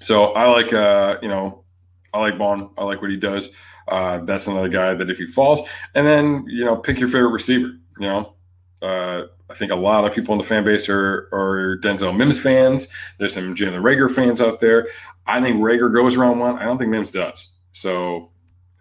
So 0.00 0.32
I 0.32 0.46
like, 0.46 0.72
uh, 0.72 1.18
you 1.20 1.28
know, 1.28 1.64
I 2.12 2.20
like 2.20 2.38
Baun. 2.38 2.70
I 2.76 2.84
like 2.84 3.02
what 3.02 3.10
he 3.10 3.16
does. 3.16 3.50
Uh, 3.90 4.18
that's 4.18 4.46
another 4.46 4.68
guy 4.68 4.94
that 4.94 5.10
if 5.10 5.18
he 5.18 5.26
falls, 5.26 5.60
and 5.94 6.06
then 6.06 6.44
you 6.46 6.64
know 6.64 6.76
pick 6.76 6.98
your 6.98 7.08
favorite 7.08 7.30
receiver. 7.30 7.72
You 7.98 8.08
know, 8.08 8.34
uh, 8.82 9.24
I 9.50 9.54
think 9.54 9.72
a 9.72 9.76
lot 9.76 10.04
of 10.04 10.14
people 10.14 10.32
in 10.32 10.38
the 10.38 10.46
fan 10.46 10.64
base 10.64 10.88
are 10.88 11.28
are 11.32 11.78
Denzel 11.82 12.16
Mims 12.16 12.38
fans. 12.38 12.86
There's 13.18 13.34
some 13.34 13.54
Jalen 13.54 13.82
Reagor 13.82 14.10
fans 14.10 14.40
out 14.40 14.60
there. 14.60 14.86
I 15.26 15.40
think 15.40 15.56
Reagor 15.56 15.92
goes 15.92 16.16
around 16.16 16.38
one. 16.38 16.56
I 16.56 16.64
don't 16.64 16.78
think 16.78 16.90
Mims 16.90 17.10
does. 17.10 17.48
So 17.72 18.30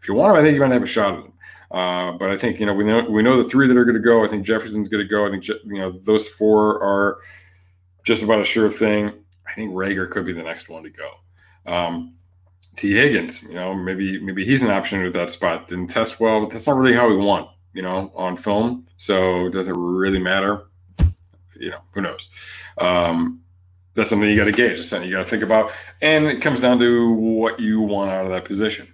if 0.02 0.08
you 0.08 0.14
want 0.14 0.36
him, 0.36 0.42
I 0.42 0.44
think 0.44 0.54
you 0.54 0.62
might 0.62 0.72
have 0.72 0.84
a 0.84 0.88
shot 0.88 1.16
at 1.16 1.26
him. 1.26 1.34
Uh, 1.72 2.12
but 2.14 2.30
I 2.30 2.38
think 2.38 2.60
you 2.60 2.66
know 2.66 2.74
we 2.74 2.84
know 2.84 3.02
we 3.02 3.24
know 3.24 3.42
the 3.42 3.50
three 3.50 3.68
that 3.68 3.78
are 3.78 3.86
going 3.86 3.96
to 3.96 4.02
go. 4.02 4.24
I 4.24 4.28
think 4.28 4.46
Jefferson's 4.46 4.90
going 4.90 5.04
to 5.04 5.10
go. 5.10 5.26
I 5.26 5.32
think 5.32 5.48
you 5.48 5.80
know 5.80 5.92
those 6.04 6.28
four 6.28 6.82
are 6.84 7.20
just 8.06 8.24
about 8.24 8.40
a 8.40 8.44
sure 8.44 8.70
thing. 8.70 9.12
I 9.48 9.54
think 9.56 9.74
Reagor 9.74 10.10
could 10.10 10.26
be 10.26 10.34
the 10.34 10.44
next 10.44 10.70
one 10.70 10.84
to 10.84 10.90
go. 10.90 11.12
Um, 11.66 12.16
Tee 12.76 12.94
Higgins, 12.94 13.44
you 13.44 13.54
know, 13.54 13.74
maybe 13.74 14.20
maybe 14.20 14.46
he's 14.46 14.64
an 14.64 14.70
option 14.70 15.04
with 15.04 15.14
that 15.14 15.30
spot. 15.30 15.68
Didn't 15.68 15.88
test 15.88 16.20
well, 16.20 16.42
but 16.42 16.52
that's 16.52 16.68
not 16.68 16.78
really 16.78 16.96
how 16.96 17.10
we 17.10 17.18
want, 17.18 17.50
you 17.74 17.82
know, 17.82 18.12
on 18.16 18.38
film. 18.38 18.88
So 18.98 19.50
does 19.50 19.68
it 19.68 19.76
really 19.76 20.20
matter? 20.20 20.66
You 21.56 21.72
know, 21.72 21.80
who 21.94 22.02
knows? 22.02 22.30
Um, 22.78 23.42
that's 23.96 24.10
something 24.10 24.30
you 24.30 24.38
got 24.38 24.46
to 24.46 24.54
gauge. 24.54 24.78
That's 24.78 24.88
something 24.88 25.10
you 25.10 25.16
got 25.16 25.24
to 25.24 25.30
think 25.30 25.44
about, 25.44 25.72
and 26.02 26.26
it 26.26 26.42
comes 26.42 26.62
down 26.62 26.80
to 26.80 27.14
what 27.14 27.60
you 27.60 27.82
want 27.82 28.12
out 28.12 28.26
of 28.26 28.32
that 28.32 28.46
position. 28.46 28.94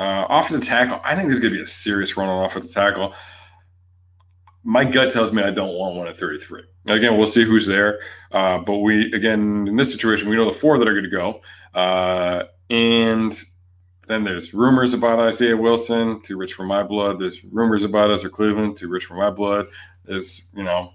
Uh, 0.00 0.26
offensive 0.30 0.66
tackle, 0.66 0.98
I 1.04 1.14
think 1.14 1.28
there's 1.28 1.40
going 1.40 1.52
to 1.52 1.58
be 1.58 1.62
a 1.62 1.66
serious 1.66 2.16
run 2.16 2.26
on 2.26 2.42
offensive 2.42 2.72
tackle. 2.72 3.14
My 4.64 4.82
gut 4.82 5.12
tells 5.12 5.30
me 5.30 5.42
I 5.42 5.50
don't 5.50 5.74
want 5.74 5.94
one 5.94 6.08
at 6.08 6.16
33. 6.16 6.62
Again, 6.88 7.18
we'll 7.18 7.26
see 7.26 7.44
who's 7.44 7.66
there. 7.66 8.00
Uh, 8.32 8.60
but 8.60 8.78
we, 8.78 9.12
again, 9.12 9.68
in 9.68 9.76
this 9.76 9.92
situation, 9.92 10.30
we 10.30 10.36
know 10.36 10.46
the 10.46 10.52
four 10.52 10.78
that 10.78 10.88
are 10.88 10.94
going 10.94 11.04
to 11.04 11.10
go. 11.10 11.42
Uh, 11.74 12.44
and 12.70 13.38
then 14.06 14.24
there's 14.24 14.54
rumors 14.54 14.94
about 14.94 15.20
Isaiah 15.20 15.54
Wilson, 15.54 16.22
too 16.22 16.38
rich 16.38 16.54
for 16.54 16.64
my 16.64 16.82
blood. 16.82 17.18
There's 17.18 17.44
rumors 17.44 17.84
about 17.84 18.10
Ezra 18.10 18.30
Cleveland, 18.30 18.78
too 18.78 18.88
rich 18.88 19.04
for 19.04 19.16
my 19.16 19.28
blood. 19.28 19.66
There's, 20.06 20.44
you 20.56 20.62
know, 20.62 20.94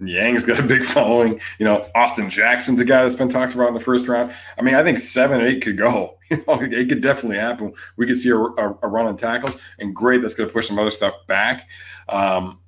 Yang's 0.00 0.44
got 0.44 0.58
a 0.58 0.62
big 0.62 0.84
following. 0.84 1.40
You 1.58 1.64
know, 1.64 1.88
Austin 1.94 2.30
Jackson's 2.30 2.80
a 2.80 2.84
guy 2.84 3.02
that's 3.02 3.16
been 3.16 3.28
talked 3.28 3.54
about 3.54 3.68
in 3.68 3.74
the 3.74 3.80
first 3.80 4.08
round. 4.08 4.32
I 4.58 4.62
mean, 4.62 4.74
I 4.74 4.82
think 4.82 5.00
seven, 5.00 5.40
eight 5.40 5.62
could 5.62 5.76
go. 5.76 6.16
You 6.30 6.44
know, 6.46 6.60
it 6.62 6.88
could 6.88 7.00
definitely 7.00 7.38
happen. 7.38 7.72
We 7.96 8.06
could 8.06 8.16
see 8.16 8.30
a, 8.30 8.36
a, 8.36 8.78
a 8.82 8.88
run 8.88 9.06
on 9.06 9.16
tackles, 9.16 9.58
and 9.80 9.92
great, 9.92 10.22
that's 10.22 10.32
going 10.32 10.48
to 10.48 10.52
push 10.52 10.68
some 10.68 10.78
other 10.78 10.92
stuff 10.92 11.12
back. 11.26 11.68
Um, 12.08 12.60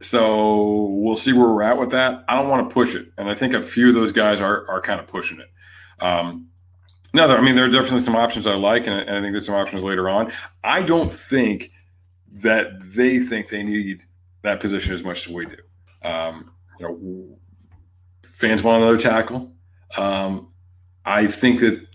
so 0.00 0.86
we'll 0.90 1.16
see 1.16 1.32
where 1.32 1.48
we're 1.48 1.62
at 1.62 1.78
with 1.78 1.92
that. 1.92 2.24
I 2.26 2.34
don't 2.34 2.48
want 2.48 2.68
to 2.68 2.74
push 2.74 2.96
it, 2.96 3.12
and 3.16 3.30
I 3.30 3.36
think 3.36 3.54
a 3.54 3.62
few 3.62 3.90
of 3.90 3.94
those 3.94 4.10
guys 4.10 4.40
are 4.40 4.68
are 4.68 4.80
kind 4.80 4.98
of 4.98 5.06
pushing 5.06 5.38
it. 5.38 6.04
Um, 6.04 6.48
no, 7.14 7.28
I 7.28 7.40
mean 7.40 7.54
there 7.54 7.64
are 7.64 7.70
definitely 7.70 8.00
some 8.00 8.16
options 8.16 8.44
I 8.48 8.54
like, 8.54 8.88
and, 8.88 8.98
and 9.08 9.16
I 9.16 9.20
think 9.20 9.34
there's 9.34 9.46
some 9.46 9.54
options 9.54 9.84
later 9.84 10.08
on. 10.08 10.32
I 10.64 10.82
don't 10.82 11.12
think 11.12 11.70
that 12.32 12.72
they 12.80 13.20
think 13.20 13.50
they 13.50 13.62
need 13.62 14.02
that 14.42 14.58
position 14.58 14.92
as 14.94 15.04
much 15.04 15.28
as 15.28 15.32
we 15.32 15.46
do. 15.46 15.56
Um, 16.02 16.52
you 16.78 16.88
know, 16.88 17.38
fans 18.22 18.62
want 18.62 18.82
another 18.82 18.98
tackle. 18.98 19.52
Um, 19.96 20.48
I 21.04 21.26
think 21.26 21.60
that 21.60 21.86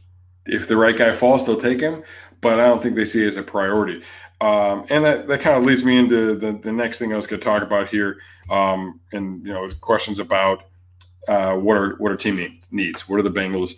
if 0.46 0.68
the 0.68 0.78
right 0.78 0.98
guy 0.98 1.12
falls, 1.12 1.46
they'll 1.46 1.60
take 1.60 1.80
him, 1.80 2.04
but 2.42 2.60
I 2.60 2.68
don't 2.68 2.82
think 2.82 2.96
they 2.96 3.06
see 3.06 3.24
it 3.24 3.28
as 3.28 3.38
a 3.38 3.44
priority. 3.44 4.04
Um, 4.42 4.86
and 4.90 5.04
that, 5.06 5.28
that 5.28 5.42
kind 5.42 5.58
of 5.58 5.66
leads 5.66 5.84
me 5.84 5.98
into 5.98 6.36
the, 6.36 6.52
the 6.52 6.72
next 6.72 7.00
thing 7.00 7.14
I 7.14 7.16
was 7.16 7.26
going 7.26 7.40
to 7.40 7.46
talk 7.46 7.64
about 7.64 7.88
here, 7.88 8.18
um, 8.52 9.00
and 9.14 9.46
you 9.46 9.54
know, 9.54 9.68
questions 9.82 10.20
about 10.20 10.64
uh, 11.28 11.56
what 11.56 11.78
are 11.78 11.96
what 11.96 12.12
are 12.12 12.18
team 12.18 12.60
needs, 12.72 13.08
what 13.08 13.18
are 13.18 13.24
the 13.24 13.32
Bengals 13.32 13.76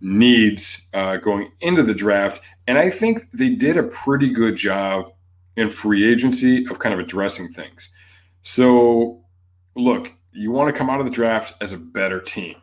needs 0.00 0.88
uh, 0.94 1.16
going 1.16 1.50
into 1.60 1.82
the 1.82 1.94
draft, 1.94 2.42
and 2.66 2.76
I 2.76 2.90
think 2.90 3.30
they 3.30 3.50
did 3.50 3.76
a 3.76 3.84
pretty 3.84 4.30
good 4.32 4.56
job 4.56 5.12
in 5.56 5.70
free 5.70 6.10
agency 6.10 6.66
of 6.66 6.78
kind 6.78 6.92
of 6.92 6.98
addressing 7.00 7.48
things. 7.48 7.90
So, 8.42 9.22
look, 9.76 10.12
you 10.32 10.50
want 10.50 10.72
to 10.72 10.78
come 10.78 10.90
out 10.90 11.00
of 11.00 11.06
the 11.06 11.12
draft 11.12 11.54
as 11.60 11.72
a 11.72 11.78
better 11.78 12.20
team, 12.20 12.56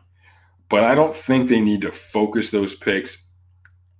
but 0.68 0.84
I 0.84 0.94
don't 0.94 1.14
think 1.14 1.48
they 1.48 1.60
need 1.60 1.82
to 1.82 1.92
focus 1.92 2.50
those 2.50 2.74
picks 2.74 3.28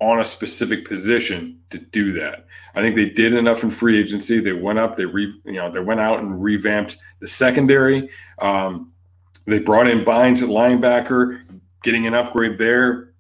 on 0.01 0.21
a 0.21 0.25
specific 0.25 0.87
position 0.87 1.61
to 1.71 1.79
do 1.79 2.13
that. 2.13 2.47
I 2.75 2.83
think 2.83 2.95
they 2.95 3.09
did 3.09 3.35
enough 3.35 3.65
in 3.65 3.71
free 3.71 3.99
agency. 3.99 4.39
They 4.39 4.53
went 4.53 4.79
up, 4.79 4.97
they 4.97 5.07
re, 5.07 5.33
you 5.45 5.55
know, 5.55 5.71
they 5.71 5.81
went 5.81 6.01
out 6.01 6.21
and 6.21 6.43
revamped 6.43 6.97
the 7.21 7.27
secondary. 7.27 8.09
Um, 8.39 8.93
they 9.47 9.59
brought 9.59 9.89
in 9.89 10.05
Bynes 10.05 10.43
at 10.43 10.49
linebacker, 10.49 11.43
getting 11.83 12.07
an 12.07 12.15
upgrade 12.15 12.59
there. 12.59 13.15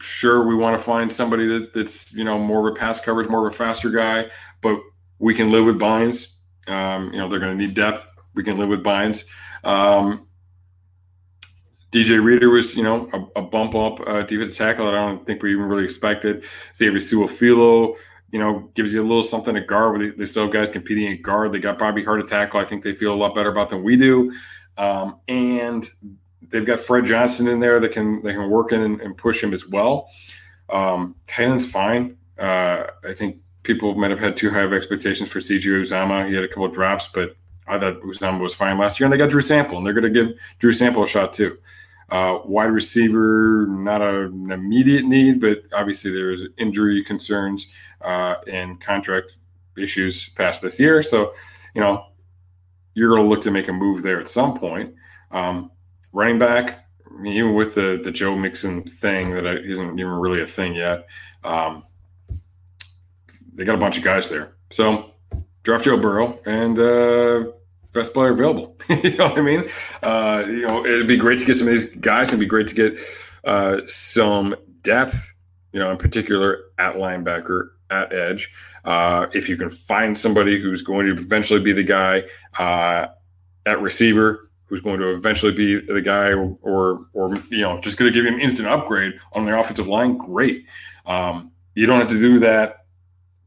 Sure, 0.00 0.46
we 0.46 0.54
want 0.54 0.76
to 0.76 0.82
find 0.82 1.12
somebody 1.12 1.46
that, 1.46 1.72
that's 1.72 2.12
you 2.12 2.24
know 2.24 2.38
more 2.38 2.68
of 2.68 2.74
a 2.74 2.78
pass 2.78 3.00
coverage, 3.00 3.28
more 3.28 3.46
of 3.46 3.52
a 3.52 3.56
faster 3.56 3.88
guy, 3.88 4.30
but 4.60 4.78
we 5.18 5.34
can 5.34 5.50
live 5.50 5.64
with 5.64 5.78
Bynes. 5.78 6.26
Um, 6.66 7.12
you 7.12 7.18
know, 7.18 7.28
they're 7.28 7.38
going 7.40 7.56
to 7.56 7.64
need 7.64 7.74
depth. 7.74 8.06
We 8.34 8.44
can 8.44 8.58
live 8.58 8.68
with 8.68 8.82
Bynes. 8.82 9.26
Um, 9.64 10.26
DJ 11.90 12.22
Reader 12.22 12.48
was, 12.48 12.74
you 12.74 12.82
know, 12.82 13.08
a, 13.12 13.40
a 13.40 13.42
bump 13.42 13.74
up 13.74 14.00
uh, 14.06 14.22
defensive 14.22 14.56
tackle 14.56 14.86
that 14.86 14.94
I 14.94 15.06
don't 15.06 15.26
think 15.26 15.42
we 15.42 15.52
even 15.52 15.66
really 15.66 15.84
expected. 15.84 16.44
Xavier 16.74 16.98
Su'a-Filo, 16.98 17.96
you 18.30 18.38
know, 18.38 18.70
gives 18.74 18.94
you 18.94 19.02
a 19.02 19.04
little 19.04 19.22
something 19.22 19.56
at 19.56 19.66
guard. 19.66 20.00
They, 20.00 20.08
they 20.08 20.24
still 20.24 20.44
have 20.44 20.52
guys 20.52 20.70
competing 20.70 21.12
at 21.12 21.20
guard. 21.22 21.52
They 21.52 21.58
got 21.58 21.78
Bobby 21.78 22.02
Hart 22.02 22.24
to 22.24 22.28
tackle. 22.28 22.60
I 22.60 22.64
think 22.64 22.82
they 22.82 22.94
feel 22.94 23.12
a 23.12 23.14
lot 23.14 23.34
better 23.34 23.50
about 23.50 23.68
than 23.68 23.82
we 23.82 23.96
do. 23.96 24.32
Um, 24.78 25.18
and 25.28 25.86
they've 26.48 26.66
got 26.66 26.80
Fred 26.80 27.04
Johnson 27.04 27.46
in 27.46 27.60
there 27.60 27.78
that 27.80 27.92
can 27.92 28.22
they 28.22 28.32
can 28.32 28.48
work 28.48 28.72
in 28.72 28.80
and, 28.80 29.00
and 29.02 29.16
push 29.16 29.42
him 29.42 29.52
as 29.52 29.68
well. 29.68 30.08
Um, 30.70 31.16
fine. 31.26 32.16
Uh, 32.38 32.84
I 33.04 33.12
think 33.12 33.36
people 33.62 33.94
might 33.94 34.10
have 34.10 34.18
had 34.18 34.36
too 34.36 34.50
high 34.50 34.62
of 34.62 34.72
expectations 34.72 35.30
for 35.30 35.40
CJ 35.40 35.64
Uzomah. 35.64 36.26
He 36.28 36.34
had 36.34 36.44
a 36.44 36.48
couple 36.48 36.68
drops, 36.68 37.08
but 37.08 37.36
I 37.66 37.78
thought 37.78 38.00
Uzomah 38.02 38.40
was 38.40 38.54
fine 38.54 38.78
last 38.78 38.98
year, 38.98 39.06
and 39.06 39.12
they 39.12 39.18
got 39.18 39.30
Drew 39.30 39.40
Sample, 39.40 39.78
and 39.78 39.86
they're 39.86 39.94
going 39.94 40.12
to 40.12 40.24
give 40.24 40.36
Drew 40.58 40.72
Sample 40.72 41.04
a 41.04 41.06
shot 41.06 41.32
too. 41.32 41.58
Uh, 42.10 42.40
wide 42.44 42.70
receiver, 42.70 43.66
not 43.68 44.02
a, 44.02 44.24
an 44.24 44.50
immediate 44.50 45.04
need, 45.04 45.40
but 45.40 45.62
obviously 45.72 46.10
there's 46.10 46.42
injury 46.58 47.02
concerns 47.04 47.68
uh, 48.02 48.34
and 48.50 48.80
contract 48.80 49.36
issues 49.78 50.28
past 50.30 50.60
this 50.60 50.78
year. 50.78 51.02
So, 51.02 51.32
you 51.74 51.80
know, 51.80 52.04
you're 52.94 53.08
going 53.08 53.22
to 53.22 53.28
look 53.28 53.40
to 53.42 53.50
make 53.50 53.68
a 53.68 53.72
move 53.72 54.02
there 54.02 54.20
at 54.20 54.28
some 54.28 54.58
point. 54.58 54.94
Um, 55.30 55.70
running 56.12 56.38
back, 56.38 56.86
even 57.24 57.54
with 57.54 57.74
the 57.74 58.00
the 58.02 58.10
Joe 58.10 58.36
Mixon 58.36 58.82
thing 58.82 59.30
that 59.30 59.46
isn't 59.46 59.98
even 59.98 60.12
really 60.12 60.42
a 60.42 60.46
thing 60.46 60.74
yet, 60.74 61.06
um, 61.44 61.84
they 63.54 63.64
got 63.64 63.74
a 63.74 63.78
bunch 63.78 63.96
of 63.96 64.04
guys 64.04 64.28
there. 64.28 64.56
So 64.70 65.11
draft 65.62 65.84
Joe 65.84 65.96
Burrow 65.96 66.38
and 66.46 66.78
uh, 66.78 67.52
best 67.92 68.12
player 68.12 68.32
available. 68.32 68.76
you 68.88 69.16
know 69.16 69.28
what 69.28 69.38
I 69.38 69.42
mean? 69.42 69.64
Uh, 70.02 70.44
you 70.46 70.62
know, 70.62 70.84
it'd 70.84 71.06
be 71.06 71.16
great 71.16 71.38
to 71.38 71.44
get 71.44 71.56
some 71.56 71.68
of 71.68 71.72
these 71.72 71.86
guys. 71.96 72.28
It'd 72.28 72.40
be 72.40 72.46
great 72.46 72.66
to 72.68 72.74
get 72.74 72.98
uh, 73.44 73.80
some 73.86 74.54
depth. 74.82 75.30
You 75.72 75.80
know, 75.80 75.90
in 75.90 75.96
particular 75.96 76.64
at 76.78 76.96
linebacker, 76.96 77.70
at 77.90 78.12
edge. 78.12 78.50
Uh, 78.84 79.26
if 79.32 79.48
you 79.48 79.56
can 79.56 79.70
find 79.70 80.16
somebody 80.16 80.60
who's 80.60 80.82
going 80.82 81.06
to 81.06 81.12
eventually 81.12 81.60
be 81.60 81.72
the 81.72 81.82
guy 81.82 82.24
uh, 82.58 83.06
at 83.64 83.80
receiver, 83.80 84.50
who's 84.66 84.80
going 84.80 84.98
to 85.00 85.12
eventually 85.12 85.52
be 85.52 85.80
the 85.80 86.02
guy, 86.02 86.32
or 86.32 86.58
or, 86.62 87.06
or 87.14 87.36
you 87.50 87.60
know, 87.60 87.80
just 87.80 87.96
going 87.96 88.10
to 88.10 88.14
give 88.14 88.26
you 88.26 88.34
an 88.34 88.40
instant 88.40 88.68
upgrade 88.68 89.14
on 89.32 89.46
the 89.46 89.58
offensive 89.58 89.88
line, 89.88 90.18
great. 90.18 90.66
Um, 91.06 91.52
you 91.74 91.86
don't 91.86 91.98
have 91.98 92.08
to 92.08 92.18
do 92.18 92.38
that 92.40 92.86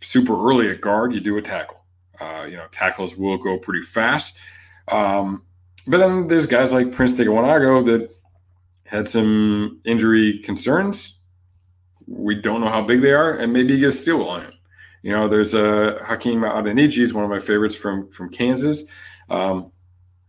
super 0.02 0.34
early 0.34 0.70
at 0.70 0.82
guard. 0.82 1.14
You 1.14 1.20
do 1.20 1.38
a 1.38 1.42
tackle. 1.42 1.75
Uh, 2.20 2.46
you 2.50 2.56
know, 2.56 2.66
tackles 2.72 3.16
will 3.16 3.38
go 3.38 3.58
pretty 3.58 3.82
fast. 3.82 4.36
Um, 4.88 5.46
but 5.88 6.00
then 6.00 6.28
there's 6.28 6.48
guys 6.48 6.74
like 6.74 6.92
Prince 6.92 7.16
Tega 7.18 7.30
Wanogho 7.30 7.86
that 7.86 8.14
had 8.86 9.08
some 9.08 9.80
injury 9.86 10.40
concerns. 10.40 11.20
We 12.08 12.36
don't 12.36 12.62
know 12.62 12.70
how 12.70 12.84
big 12.84 13.02
they 13.02 13.12
are, 13.14 13.38
and 13.38 13.52
maybe 13.52 13.74
you 13.74 13.80
get 13.80 13.90
a 13.90 13.92
steal 13.92 14.24
on 14.24 14.42
him. 14.42 14.54
You 15.02 15.12
know, 15.12 15.28
there's 15.28 15.54
a 15.54 16.00
uh, 16.00 16.06
Hakeem 16.06 16.42
Adeniji 16.42 17.00
is 17.00 17.14
one 17.14 17.24
of 17.24 17.30
my 17.30 17.40
favorites 17.40 17.76
from 17.76 18.12
from 18.12 18.30
Kansas. 18.30 18.84
Um, 19.30 19.72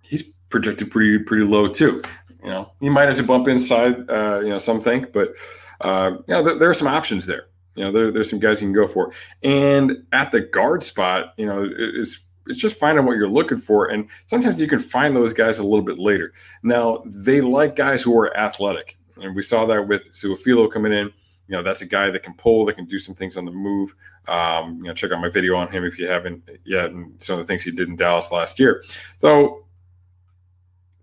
he's 0.02 0.22
projected 0.50 0.90
pretty 0.90 1.18
pretty 1.18 1.44
low 1.44 1.68
too. 1.68 2.02
You 2.42 2.50
know, 2.50 2.72
he 2.80 2.88
might 2.88 3.08
have 3.08 3.16
to 3.16 3.22
bump 3.22 3.48
inside. 3.48 4.08
Uh, 4.08 4.40
you 4.42 4.50
know, 4.50 4.58
some 4.58 4.80
think, 4.80 5.12
but 5.12 5.34
uh, 5.80 6.18
yeah, 6.28 6.42
th- 6.42 6.58
there 6.58 6.70
are 6.70 6.74
some 6.74 6.88
options 6.88 7.26
there. 7.26 7.46
You 7.76 7.84
know, 7.84 7.92
there, 7.92 8.10
there's 8.10 8.30
some 8.30 8.40
guys 8.40 8.60
you 8.60 8.66
can 8.66 8.74
go 8.74 8.86
for. 8.86 9.12
And 9.42 10.04
at 10.12 10.32
the 10.32 10.40
guard 10.40 10.82
spot, 10.82 11.34
you 11.36 11.46
know, 11.46 11.68
it's 11.70 12.24
it's 12.48 12.58
just 12.58 12.78
finding 12.78 13.04
what 13.04 13.16
you're 13.16 13.28
looking 13.28 13.58
for. 13.58 13.86
And 13.86 14.08
sometimes 14.26 14.60
you 14.60 14.68
can 14.68 14.78
find 14.78 15.16
those 15.16 15.32
guys 15.32 15.58
a 15.58 15.64
little 15.64 15.84
bit 15.84 15.98
later. 15.98 16.32
Now, 16.62 17.02
they 17.04 17.40
like 17.40 17.74
guys 17.76 18.02
who 18.02 18.16
are 18.18 18.36
athletic. 18.36 18.96
And 19.20 19.34
we 19.34 19.42
saw 19.42 19.66
that 19.66 19.88
with 19.88 20.12
Su'a-Filo 20.12 20.68
coming 20.68 20.92
in. 20.92 21.06
You 21.48 21.56
know, 21.56 21.62
that's 21.62 21.82
a 21.82 21.86
guy 21.86 22.10
that 22.10 22.22
can 22.22 22.34
pull, 22.34 22.64
that 22.66 22.74
can 22.74 22.86
do 22.86 22.98
some 22.98 23.14
things 23.14 23.36
on 23.36 23.44
the 23.44 23.52
move. 23.52 23.94
Um, 24.28 24.76
you 24.78 24.84
know, 24.84 24.94
check 24.94 25.12
out 25.12 25.20
my 25.20 25.28
video 25.28 25.56
on 25.56 25.68
him 25.68 25.84
if 25.84 25.98
you 25.98 26.06
haven't 26.06 26.48
yet, 26.64 26.90
and 26.90 27.20
some 27.22 27.38
of 27.38 27.38
the 27.40 27.46
things 27.46 27.62
he 27.62 27.70
did 27.70 27.88
in 27.88 27.96
Dallas 27.96 28.32
last 28.32 28.58
year. 28.58 28.82
So 29.16 29.64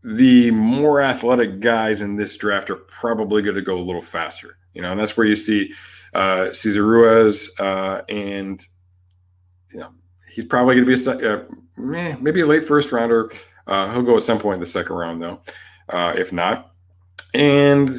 the 0.03 0.51
more 0.51 1.01
athletic 1.01 1.61
guys 1.61 2.01
in 2.01 2.17
this 2.17 2.35
draft 2.35 2.69
are 2.69 2.75
probably 2.75 3.41
going 3.41 3.55
to 3.55 3.61
go 3.61 3.77
a 3.77 3.83
little 3.83 4.01
faster. 4.01 4.57
You 4.73 4.81
know, 4.81 4.91
and 4.91 4.99
that's 4.99 5.15
where 5.15 5.27
you 5.27 5.35
see 5.35 5.73
uh, 6.13 6.53
Cesar 6.53 6.85
Ruiz, 6.85 7.49
uh, 7.59 8.01
and 8.09 8.65
you 9.71 9.79
know 9.79 9.89
he's 10.29 10.45
probably 10.45 10.75
going 10.75 10.87
to 10.87 11.17
be 11.17 11.25
a 11.25 11.35
uh, 11.35 12.15
maybe 12.21 12.41
a 12.41 12.45
late 12.45 12.65
first 12.65 12.91
rounder. 12.91 13.31
Uh, 13.67 13.91
he'll 13.91 14.03
go 14.03 14.17
at 14.17 14.23
some 14.23 14.39
point 14.39 14.55
in 14.55 14.59
the 14.59 14.65
second 14.65 14.95
round 14.95 15.21
though, 15.21 15.41
uh, 15.89 16.13
if 16.15 16.33
not. 16.33 16.71
And 17.33 17.89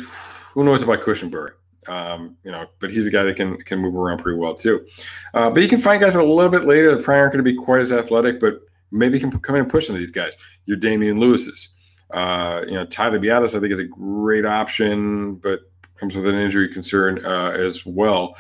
who 0.52 0.64
knows 0.64 0.82
about 0.82 1.00
Cushenberry? 1.00 1.52
Um, 1.86 2.36
you 2.44 2.50
know, 2.50 2.66
but 2.80 2.90
he's 2.90 3.06
a 3.06 3.10
guy 3.10 3.24
that 3.24 3.36
can 3.36 3.56
can 3.58 3.78
move 3.78 3.94
around 3.94 4.22
pretty 4.22 4.38
well 4.38 4.54
too. 4.54 4.86
Uh, 5.34 5.50
but 5.50 5.62
you 5.62 5.68
can 5.68 5.80
find 5.80 6.00
guys 6.00 6.14
a 6.14 6.22
little 6.22 6.50
bit 6.50 6.64
later 6.64 6.94
that 6.94 7.04
probably 7.04 7.20
aren't 7.20 7.32
going 7.32 7.44
to 7.44 7.50
be 7.50 7.56
quite 7.56 7.80
as 7.80 7.92
athletic, 7.92 8.40
but 8.40 8.60
maybe 8.90 9.18
can 9.18 9.30
come 9.40 9.56
in 9.56 9.62
and 9.62 9.70
push 9.70 9.86
some 9.86 9.96
of 9.96 10.00
these 10.00 10.10
guys. 10.10 10.36
Your 10.66 10.76
Damien 10.76 11.20
Lewis's. 11.20 11.70
Uh, 12.10 12.62
you 12.66 12.74
know, 12.74 12.86
Tyler 12.86 13.18
Biadasz, 13.18 13.56
I 13.56 13.60
think, 13.60 13.72
is 13.72 13.80
a 13.80 13.84
great 13.84 14.46
option, 14.46 15.36
but 15.36 15.60
comes 15.98 16.14
with 16.14 16.26
an 16.26 16.34
injury 16.34 16.68
concern 16.68 17.24
uh, 17.24 17.50
as 17.50 17.84
well. 17.86 18.36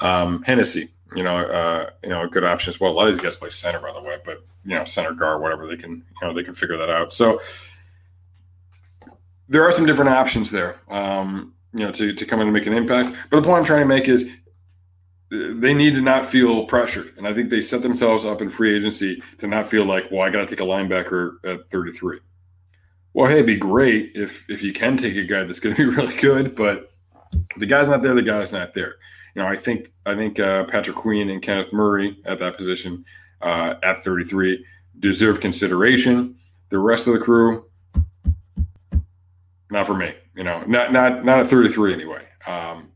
Um, 0.00 0.42
Hennessy, 0.42 0.88
you 1.14 1.22
know, 1.22 1.36
uh, 1.36 1.90
you 2.02 2.10
know, 2.10 2.22
a 2.22 2.28
good 2.28 2.44
option 2.44 2.70
as 2.70 2.80
well. 2.80 2.90
A 2.90 2.94
lot 2.94 3.08
of 3.08 3.14
these 3.14 3.22
guys 3.22 3.36
play 3.36 3.48
center, 3.48 3.80
by 3.80 3.92
the 3.92 4.02
way, 4.02 4.18
but 4.24 4.44
you 4.64 4.74
know, 4.74 4.84
center 4.84 5.12
guard, 5.12 5.40
whatever 5.40 5.66
they 5.66 5.76
can, 5.76 5.92
you 5.92 6.26
know, 6.26 6.34
they 6.34 6.42
can 6.42 6.54
figure 6.54 6.76
that 6.76 6.90
out. 6.90 7.12
So 7.12 7.40
there 9.48 9.62
are 9.64 9.72
some 9.72 9.86
different 9.86 10.10
options 10.10 10.50
there, 10.50 10.76
um, 10.88 11.54
you 11.72 11.80
know, 11.80 11.92
to 11.92 12.12
to 12.12 12.26
come 12.26 12.40
in 12.40 12.48
and 12.48 12.54
make 12.54 12.66
an 12.66 12.72
impact. 12.72 13.16
But 13.30 13.36
the 13.40 13.46
point 13.46 13.60
I'm 13.60 13.64
trying 13.64 13.82
to 13.82 13.86
make 13.86 14.08
is 14.08 14.30
they 15.30 15.74
need 15.74 15.94
to 15.94 16.00
not 16.00 16.26
feel 16.26 16.66
pressured, 16.66 17.16
and 17.16 17.26
I 17.26 17.34
think 17.34 17.50
they 17.50 17.62
set 17.62 17.82
themselves 17.82 18.24
up 18.24 18.40
in 18.40 18.50
free 18.50 18.74
agency 18.74 19.22
to 19.38 19.46
not 19.46 19.66
feel 19.66 19.84
like, 19.84 20.10
well, 20.10 20.22
I 20.22 20.30
got 20.30 20.40
to 20.40 20.46
take 20.46 20.60
a 20.60 20.68
linebacker 20.68 21.36
at 21.44 21.70
33. 21.70 22.20
Well, 23.14 23.26
hey, 23.26 23.34
it'd 23.34 23.46
be 23.46 23.56
great 23.56 24.12
if 24.14 24.48
if 24.50 24.62
you 24.62 24.72
can 24.72 24.96
take 24.96 25.16
a 25.16 25.24
guy 25.24 25.44
that's 25.44 25.60
going 25.60 25.74
to 25.76 25.90
be 25.90 25.96
really 25.96 26.16
good, 26.16 26.54
but 26.54 26.92
the 27.56 27.66
guy's 27.66 27.88
not 27.88 28.02
there, 28.02 28.14
the 28.14 28.22
guy's 28.22 28.52
not 28.52 28.74
there. 28.74 28.96
You 29.34 29.42
know, 29.42 29.48
I 29.48 29.56
think 29.56 29.92
I 30.06 30.14
think 30.14 30.40
uh, 30.40 30.64
Patrick 30.64 30.96
Queen 30.96 31.30
and 31.30 31.42
Kenneth 31.42 31.72
Murray 31.72 32.18
at 32.24 32.38
that 32.38 32.56
position 32.56 33.04
uh, 33.42 33.74
at 33.82 33.98
33 33.98 34.64
deserve 34.98 35.40
consideration. 35.40 36.36
The 36.70 36.78
rest 36.78 37.06
of 37.06 37.12
the 37.12 37.20
crew, 37.20 37.66
not 39.70 39.86
for 39.86 39.94
me. 39.94 40.14
You 40.34 40.44
know, 40.44 40.62
not 40.66 40.92
not 40.92 41.24
not 41.24 41.40
at 41.40 41.48
33 41.48 41.92
anyway. 41.92 42.22
Um, 42.46 42.92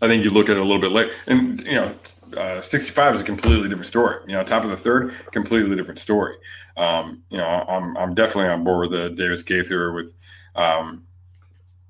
I 0.00 0.08
think 0.08 0.24
you 0.24 0.30
look 0.30 0.48
at 0.48 0.56
it 0.56 0.60
a 0.60 0.64
little 0.64 0.80
bit 0.80 0.90
late, 0.90 1.12
and 1.28 1.60
you 1.62 1.74
know, 1.74 1.94
uh, 2.36 2.60
65 2.60 3.14
is 3.14 3.20
a 3.20 3.24
completely 3.24 3.68
different 3.68 3.86
story. 3.86 4.18
You 4.26 4.34
know, 4.34 4.42
top 4.42 4.64
of 4.64 4.70
the 4.70 4.76
third, 4.76 5.14
completely 5.30 5.76
different 5.76 5.98
story. 5.98 6.36
Um, 6.76 7.22
you 7.30 7.38
know, 7.38 7.46
I'm 7.46 7.96
I'm 7.96 8.14
definitely 8.14 8.50
on 8.50 8.64
board 8.64 8.90
with 8.90 9.00
the 9.00 9.10
Davis 9.10 9.42
Gaither 9.42 9.92
with, 9.92 10.12
um, 10.56 11.06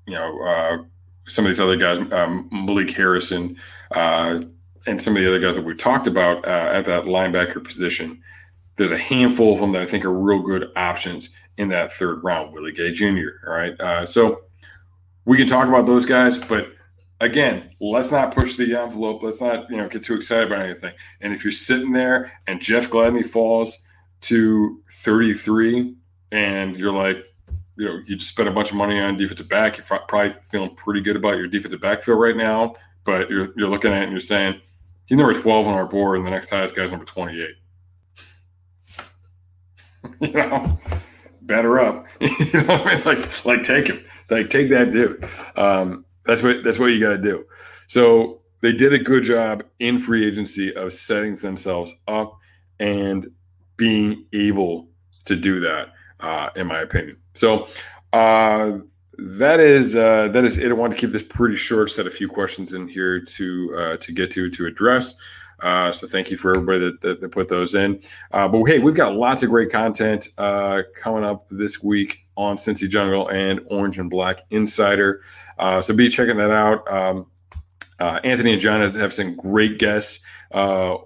you 0.05 0.13
know, 0.13 0.39
uh, 0.41 0.77
some 1.25 1.45
of 1.45 1.49
these 1.49 1.59
other 1.59 1.77
guys, 1.77 1.99
um, 2.11 2.49
Malik 2.51 2.91
Harrison, 2.91 3.57
uh, 3.91 4.41
and 4.85 5.01
some 5.01 5.15
of 5.15 5.21
the 5.21 5.27
other 5.27 5.39
guys 5.39 5.55
that 5.55 5.63
we 5.63 5.75
talked 5.75 6.07
about 6.07 6.45
uh, 6.45 6.69
at 6.73 6.85
that 6.85 7.05
linebacker 7.05 7.63
position. 7.63 8.21
There's 8.75 8.91
a 8.91 8.97
handful 8.97 9.53
of 9.53 9.59
them 9.59 9.71
that 9.73 9.81
I 9.81 9.85
think 9.85 10.03
are 10.03 10.13
real 10.13 10.41
good 10.41 10.71
options 10.75 11.29
in 11.57 11.69
that 11.69 11.91
third 11.91 12.23
round. 12.23 12.53
Willie 12.53 12.71
Gay 12.71 12.91
Jr. 12.91 13.29
All 13.47 13.53
right, 13.53 13.79
uh, 13.79 14.05
so 14.05 14.41
we 15.25 15.37
can 15.37 15.47
talk 15.47 15.67
about 15.67 15.85
those 15.85 16.05
guys, 16.05 16.37
but 16.37 16.67
again, 17.21 17.69
let's 17.79 18.11
not 18.11 18.35
push 18.35 18.55
the 18.55 18.75
envelope. 18.75 19.23
Let's 19.23 19.41
not 19.41 19.69
you 19.69 19.77
know 19.77 19.87
get 19.87 20.03
too 20.03 20.15
excited 20.15 20.47
about 20.47 20.65
anything. 20.65 20.93
And 21.21 21.33
if 21.33 21.43
you're 21.43 21.51
sitting 21.51 21.91
there 21.91 22.31
and 22.47 22.61
Jeff 22.61 22.89
Gladney 22.89 23.25
falls 23.25 23.85
to 24.21 24.81
33, 24.91 25.95
and 26.31 26.75
you're 26.77 26.93
like, 26.93 27.17
you 27.77 27.85
know, 27.85 27.99
you 28.05 28.15
just 28.15 28.29
spent 28.29 28.49
a 28.49 28.51
bunch 28.51 28.71
of 28.71 28.77
money 28.77 28.99
on 28.99 29.17
defensive 29.17 29.49
back. 29.49 29.77
You're 29.77 29.85
probably 29.85 30.31
feeling 30.49 30.75
pretty 30.75 31.01
good 31.01 31.15
about 31.15 31.37
your 31.37 31.47
defensive 31.47 31.81
backfield 31.81 32.19
right 32.19 32.35
now, 32.35 32.75
but 33.03 33.29
you're, 33.29 33.53
you're 33.55 33.69
looking 33.69 33.91
at 33.91 33.99
it 33.99 34.03
and 34.03 34.11
you're 34.11 34.19
saying, 34.19 34.59
he's 35.05 35.17
number 35.17 35.39
12 35.39 35.67
on 35.67 35.73
our 35.73 35.85
board, 35.85 36.17
and 36.17 36.25
the 36.25 36.31
next 36.31 36.49
highest 36.49 36.75
guy's 36.75 36.91
number 36.91 37.05
28. 37.05 37.49
you 40.21 40.31
know, 40.33 40.79
better 41.41 41.79
up. 41.79 42.05
you 42.19 42.63
know 42.63 42.75
I 42.75 42.95
mean? 42.95 43.03
Like, 43.05 43.45
like 43.45 43.63
take 43.63 43.87
him. 43.87 44.03
Like, 44.29 44.49
take 44.49 44.69
that 44.69 44.91
dude. 44.91 45.23
Um, 45.55 46.05
that's 46.25 46.41
what 46.41 46.63
that's 46.63 46.79
what 46.79 46.87
you 46.87 46.99
got 46.99 47.09
to 47.09 47.21
do. 47.21 47.45
So 47.87 48.41
they 48.61 48.71
did 48.71 48.93
a 48.93 48.99
good 48.99 49.23
job 49.23 49.63
in 49.79 49.99
free 49.99 50.25
agency 50.25 50.73
of 50.73 50.93
setting 50.93 51.35
themselves 51.35 51.93
up 52.07 52.37
and 52.79 53.29
being 53.75 54.25
able 54.33 54.87
to 55.25 55.35
do 55.35 55.59
that, 55.59 55.89
uh, 56.19 56.49
in 56.55 56.67
my 56.67 56.79
opinion. 56.79 57.17
So 57.33 57.67
uh, 58.13 58.79
that 59.17 59.59
is 59.59 59.95
uh, 59.95 60.29
that 60.29 60.45
is 60.45 60.57
it. 60.57 60.69
I 60.69 60.73
want 60.73 60.93
to 60.93 60.99
keep 60.99 61.11
this 61.11 61.23
pretty 61.23 61.55
short. 61.55 61.91
Set 61.91 62.07
a 62.07 62.11
few 62.11 62.27
questions 62.27 62.73
in 62.73 62.87
here 62.87 63.19
to 63.19 63.75
uh, 63.77 63.97
to 63.97 64.11
get 64.11 64.31
to 64.31 64.49
to 64.49 64.65
address. 64.65 65.15
Uh, 65.61 65.91
so 65.91 66.05
thank 66.07 66.29
you 66.29 66.35
for 66.35 66.51
everybody 66.51 66.79
that, 66.79 67.01
that, 67.01 67.21
that 67.21 67.29
put 67.29 67.47
those 67.47 67.73
in. 67.73 68.01
Uh, 68.31 68.47
but 68.47 68.63
hey, 68.65 68.79
we've 68.79 68.95
got 68.95 69.15
lots 69.15 69.43
of 69.43 69.49
great 69.49 69.71
content 69.71 70.27
uh, 70.37 70.81
coming 70.93 71.23
up 71.23 71.47
this 71.49 71.81
week 71.81 72.19
on 72.35 72.57
Cincy 72.57 72.89
Jungle 72.89 73.29
and 73.29 73.61
Orange 73.67 73.97
and 73.97 74.09
Black 74.09 74.41
Insider. 74.49 75.21
Uh, 75.57 75.81
so 75.81 75.93
be 75.93 76.09
checking 76.09 76.37
that 76.37 76.51
out. 76.51 76.91
Um, 76.91 77.27
uh, 77.99 78.19
Anthony 78.23 78.53
and 78.53 78.61
John 78.61 78.93
have 78.93 79.13
some 79.13 79.35
great 79.37 79.79
guests 79.79 80.19
uh, 80.51 80.97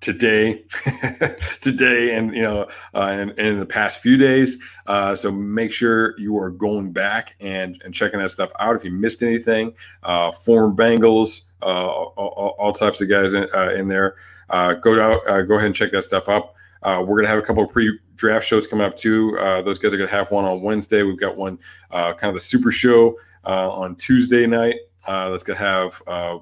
today, 0.00 0.64
today, 1.60 2.14
and 2.14 2.34
you 2.34 2.42
know, 2.42 2.62
uh, 2.94 3.08
and, 3.10 3.30
and, 3.30 3.38
in 3.38 3.58
the 3.58 3.66
past 3.66 4.00
few 4.00 4.16
days. 4.16 4.58
Uh, 4.86 5.14
so 5.14 5.30
make 5.30 5.72
sure 5.72 6.18
you 6.18 6.36
are 6.38 6.50
going 6.50 6.92
back 6.92 7.36
and 7.40 7.80
and 7.84 7.94
checking 7.94 8.20
that 8.20 8.30
stuff 8.30 8.50
out. 8.58 8.76
If 8.76 8.84
you 8.84 8.90
missed 8.90 9.22
anything, 9.22 9.74
uh, 10.02 10.32
former 10.32 10.74
Bengals, 10.74 11.42
uh, 11.62 11.66
all, 11.66 12.54
all, 12.58 12.72
types 12.72 13.00
of 13.00 13.08
guys 13.08 13.34
in, 13.34 13.46
uh, 13.54 13.70
in 13.70 13.88
there. 13.88 14.16
Uh, 14.48 14.74
go 14.74 15.00
out, 15.00 15.28
uh, 15.28 15.42
go 15.42 15.54
ahead 15.54 15.66
and 15.66 15.74
check 15.74 15.92
that 15.92 16.02
stuff 16.02 16.28
up. 16.28 16.54
Uh, 16.82 17.04
we're 17.06 17.16
gonna 17.16 17.28
have 17.28 17.38
a 17.38 17.42
couple 17.42 17.62
of 17.62 17.70
pre-draft 17.70 18.46
shows 18.46 18.66
coming 18.66 18.86
up 18.86 18.96
too. 18.96 19.38
Uh, 19.38 19.60
those 19.62 19.78
guys 19.78 19.92
are 19.92 19.98
gonna 19.98 20.10
have 20.10 20.30
one 20.30 20.44
on 20.44 20.62
Wednesday. 20.62 21.02
We've 21.02 21.20
got 21.20 21.36
one 21.36 21.58
uh, 21.90 22.14
kind 22.14 22.28
of 22.30 22.34
the 22.34 22.40
super 22.40 22.70
show 22.70 23.18
uh, 23.44 23.70
on 23.70 23.96
Tuesday 23.96 24.46
night. 24.46 24.76
Uh, 25.06 25.30
that's 25.30 25.42
gonna 25.42 25.58
have 25.58 26.02
uh, 26.06 26.38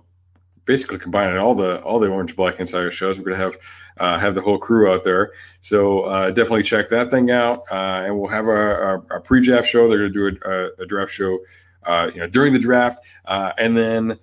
basically 0.69 0.99
combining 0.99 1.39
all 1.39 1.55
the 1.55 1.83
all 1.83 1.99
the 1.99 2.09
Orange 2.09 2.37
Black 2.37 2.61
Insider 2.61 2.93
shows. 2.93 3.19
We're 3.19 3.25
gonna 3.25 3.37
have 3.39 3.57
uh, 3.97 4.19
have 4.19 4.37
the 4.37 4.41
whole 4.41 4.59
crew 4.59 4.93
out 4.93 5.03
there. 5.03 5.33
So 5.63 6.03
uh, 6.03 6.29
definitely 6.29 6.63
check 6.63 6.89
that 6.91 7.11
thing 7.11 7.33
out. 7.33 7.63
Uh, 7.71 8.05
and 8.05 8.17
we'll 8.17 8.31
have 8.31 8.47
our, 8.47 8.81
our, 8.81 9.05
our, 9.11 9.21
pre-draft 9.21 9.67
show. 9.67 9.89
They're 9.89 10.09
gonna 10.09 10.11
do 10.11 10.39
a, 10.45 10.83
a, 10.83 10.87
draft 10.87 11.11
show, 11.11 11.41
uh, 11.85 12.11
you 12.15 12.21
know, 12.21 12.29
during 12.29 12.53
the 12.53 12.61
draft, 12.61 12.99
uh, 13.25 13.53
and 13.59 13.77
then 13.77 14.19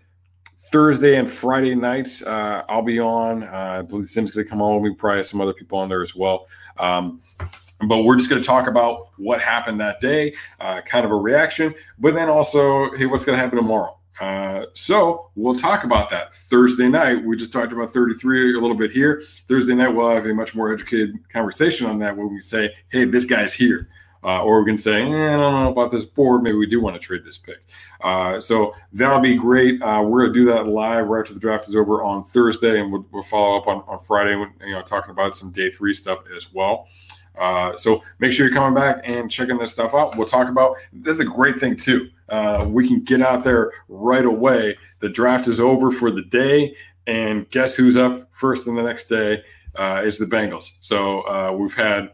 Thursday 0.72 1.18
and 1.18 1.30
Friday 1.30 1.76
nights, 1.76 2.24
uh, 2.24 2.64
I'll 2.70 2.84
be 2.84 3.00
on. 3.00 3.44
I 3.44 3.82
believe 3.82 4.06
Sim's 4.06 4.32
going 4.32 4.46
to 4.46 4.50
come 4.50 4.62
on 4.62 4.82
We 4.82 4.96
probably 4.96 5.18
have 5.18 5.28
some 5.28 5.42
other 5.42 5.54
people 5.54 5.78
on 5.78 5.90
there 5.90 6.02
as 6.02 6.16
well. 6.16 6.48
Um, 6.80 7.22
but 7.88 8.04
we're 8.04 8.16
just 8.16 8.30
going 8.32 8.42
to 8.42 8.46
talk 8.46 8.68
about 8.68 9.10
what 9.18 9.42
happened 9.42 9.80
that 9.82 10.00
day, 10.00 10.34
kind 10.60 11.06
of 11.06 11.12
a 11.12 11.16
reaction, 11.16 11.76
but 12.00 12.16
then 12.16 12.30
also, 12.30 12.90
hey, 12.96 13.06
what's 13.06 13.26
going 13.26 13.38
to 13.38 13.44
happen 13.44 13.58
tomorrow? 13.58 13.96
Uh, 14.20 14.66
so 14.74 15.30
we'll 15.36 15.56
talk 15.56 15.84
about 15.84 16.10
that 16.10 16.34
Thursday 16.34 16.88
night. 16.88 17.24
We 17.24 17.36
just 17.36 17.52
talked 17.52 17.72
about 17.72 17.92
33 17.92 18.56
a 18.56 18.60
little 18.60 18.76
bit 18.76 18.92
here. 18.92 19.22
Thursday 19.48 19.76
night, 19.76 19.90
we'll 19.90 20.10
have 20.10 20.26
a 20.26 20.34
much 20.34 20.56
more 20.56 20.72
educated 20.72 21.16
conversation 21.30 21.88
on 21.88 22.00
that 22.00 22.16
when 22.16 22.34
we 22.34 22.42
say, 22.42 22.74
hey, 22.90 23.06
this 23.06 23.26
guy's 23.26 23.54
here. 23.54 23.90
Uh, 24.24 24.42
or 24.42 24.64
we 24.64 24.72
can 24.72 24.78
say, 24.78 25.04
eh, 25.04 25.36
I 25.36 25.38
don't 25.38 25.64
know 25.64 25.72
about 25.72 25.92
this 25.92 26.04
board. 26.04 26.42
Maybe 26.42 26.58
we 26.58 26.66
do 26.66 26.82
want 26.82 26.96
to 26.96 27.00
trade 27.00 27.24
this 27.24 27.38
pick. 27.38 27.64
Uh, 28.02 28.40
so 28.40 28.74
that'll 28.92 29.20
be 29.20 29.36
great. 29.36 29.80
Uh, 29.84 30.02
we're 30.02 30.22
going 30.22 30.34
to 30.34 30.40
do 30.40 30.46
that 30.46 30.66
live 30.66 31.08
right 31.08 31.20
after 31.20 31.36
the 31.36 31.40
draft 31.40 31.68
is 31.68 31.76
over 31.76 32.04
on 32.04 32.24
Thursday, 32.24 32.80
and 32.80 32.92
we'll, 32.92 33.06
we'll 33.12 33.22
follow 33.22 33.58
up 33.58 33.68
on, 33.68 33.84
on 33.88 34.00
Friday, 34.00 34.36
when, 34.36 34.52
you 34.62 34.72
know, 34.72 34.82
talking 34.82 35.12
about 35.12 35.38
some 35.38 35.52
day 35.52 35.70
three 35.70 35.94
stuff 35.94 36.20
as 36.36 36.52
well. 36.52 36.88
Uh, 37.38 37.76
so 37.76 38.02
make 38.20 38.32
sure 38.32 38.48
you're 38.48 38.56
coming 38.56 38.74
back 38.74 39.02
and 39.04 39.30
checking 39.30 39.58
this 39.58 39.72
stuff 39.72 39.94
out. 39.94 40.18
We'll 40.18 40.26
talk 40.26 40.50
about 40.50 40.78
this 40.92 41.16
is 41.16 41.20
a 41.22 41.26
great 41.26 41.60
thing 41.60 41.76
too. 41.76 42.10
Uh, 42.30 42.66
we 42.68 42.88
can 42.88 43.04
get 43.04 43.22
out 43.22 43.44
there 43.44 43.72
right 43.88 44.26
away. 44.26 44.78
The 45.00 45.10
draft 45.10 45.48
is 45.48 45.60
over 45.60 45.92
for 45.92 46.12
the 46.12 46.24
day, 46.24 46.76
and 47.08 47.50
guess 47.52 47.76
who's 47.76 47.96
up 47.96 48.30
first 48.34 48.68
in 48.68 48.76
the 48.76 48.84
next 48.84 49.08
day 49.08 49.44
uh, 49.76 50.02
is 50.04 50.18
the 50.18 50.26
Bengals. 50.26 50.72
So 50.82 51.22
uh, 51.22 51.52
we've 51.58 51.74
had 51.74 52.12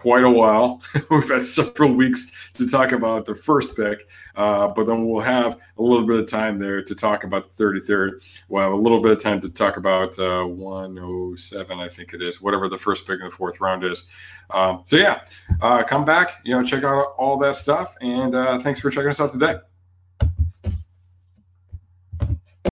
quite 0.00 0.24
a 0.24 0.30
while. 0.30 0.82
We've 1.10 1.28
had 1.28 1.44
several 1.44 1.92
weeks 1.92 2.30
to 2.54 2.66
talk 2.66 2.92
about 2.92 3.26
the 3.26 3.34
first 3.34 3.76
pick, 3.76 4.08
uh, 4.34 4.68
but 4.68 4.86
then 4.86 5.06
we'll 5.06 5.20
have 5.20 5.60
a 5.76 5.82
little 5.82 6.06
bit 6.06 6.18
of 6.18 6.26
time 6.26 6.58
there 6.58 6.82
to 6.82 6.94
talk 6.94 7.24
about 7.24 7.54
the 7.54 7.64
33rd. 7.64 8.44
We'll 8.48 8.62
have 8.62 8.72
a 8.72 8.76
little 8.76 9.02
bit 9.02 9.12
of 9.12 9.22
time 9.22 9.40
to 9.40 9.50
talk 9.50 9.76
about 9.76 10.18
uh, 10.18 10.44
107, 10.44 11.78
I 11.78 11.88
think 11.88 12.14
it 12.14 12.22
is, 12.22 12.40
whatever 12.40 12.68
the 12.68 12.78
first 12.78 13.06
pick 13.06 13.20
in 13.20 13.26
the 13.26 13.30
fourth 13.30 13.60
round 13.60 13.84
is. 13.84 14.08
Um, 14.48 14.82
so, 14.86 14.96
yeah, 14.96 15.20
uh, 15.60 15.82
come 15.82 16.04
back, 16.04 16.40
you 16.44 16.56
know, 16.56 16.64
check 16.64 16.82
out 16.82 17.14
all 17.18 17.36
that 17.38 17.56
stuff. 17.56 17.94
And 18.00 18.34
uh, 18.34 18.58
thanks 18.58 18.80
for 18.80 18.90
checking 18.90 19.10
us 19.10 19.20
out 19.20 19.32
today. 19.32 19.56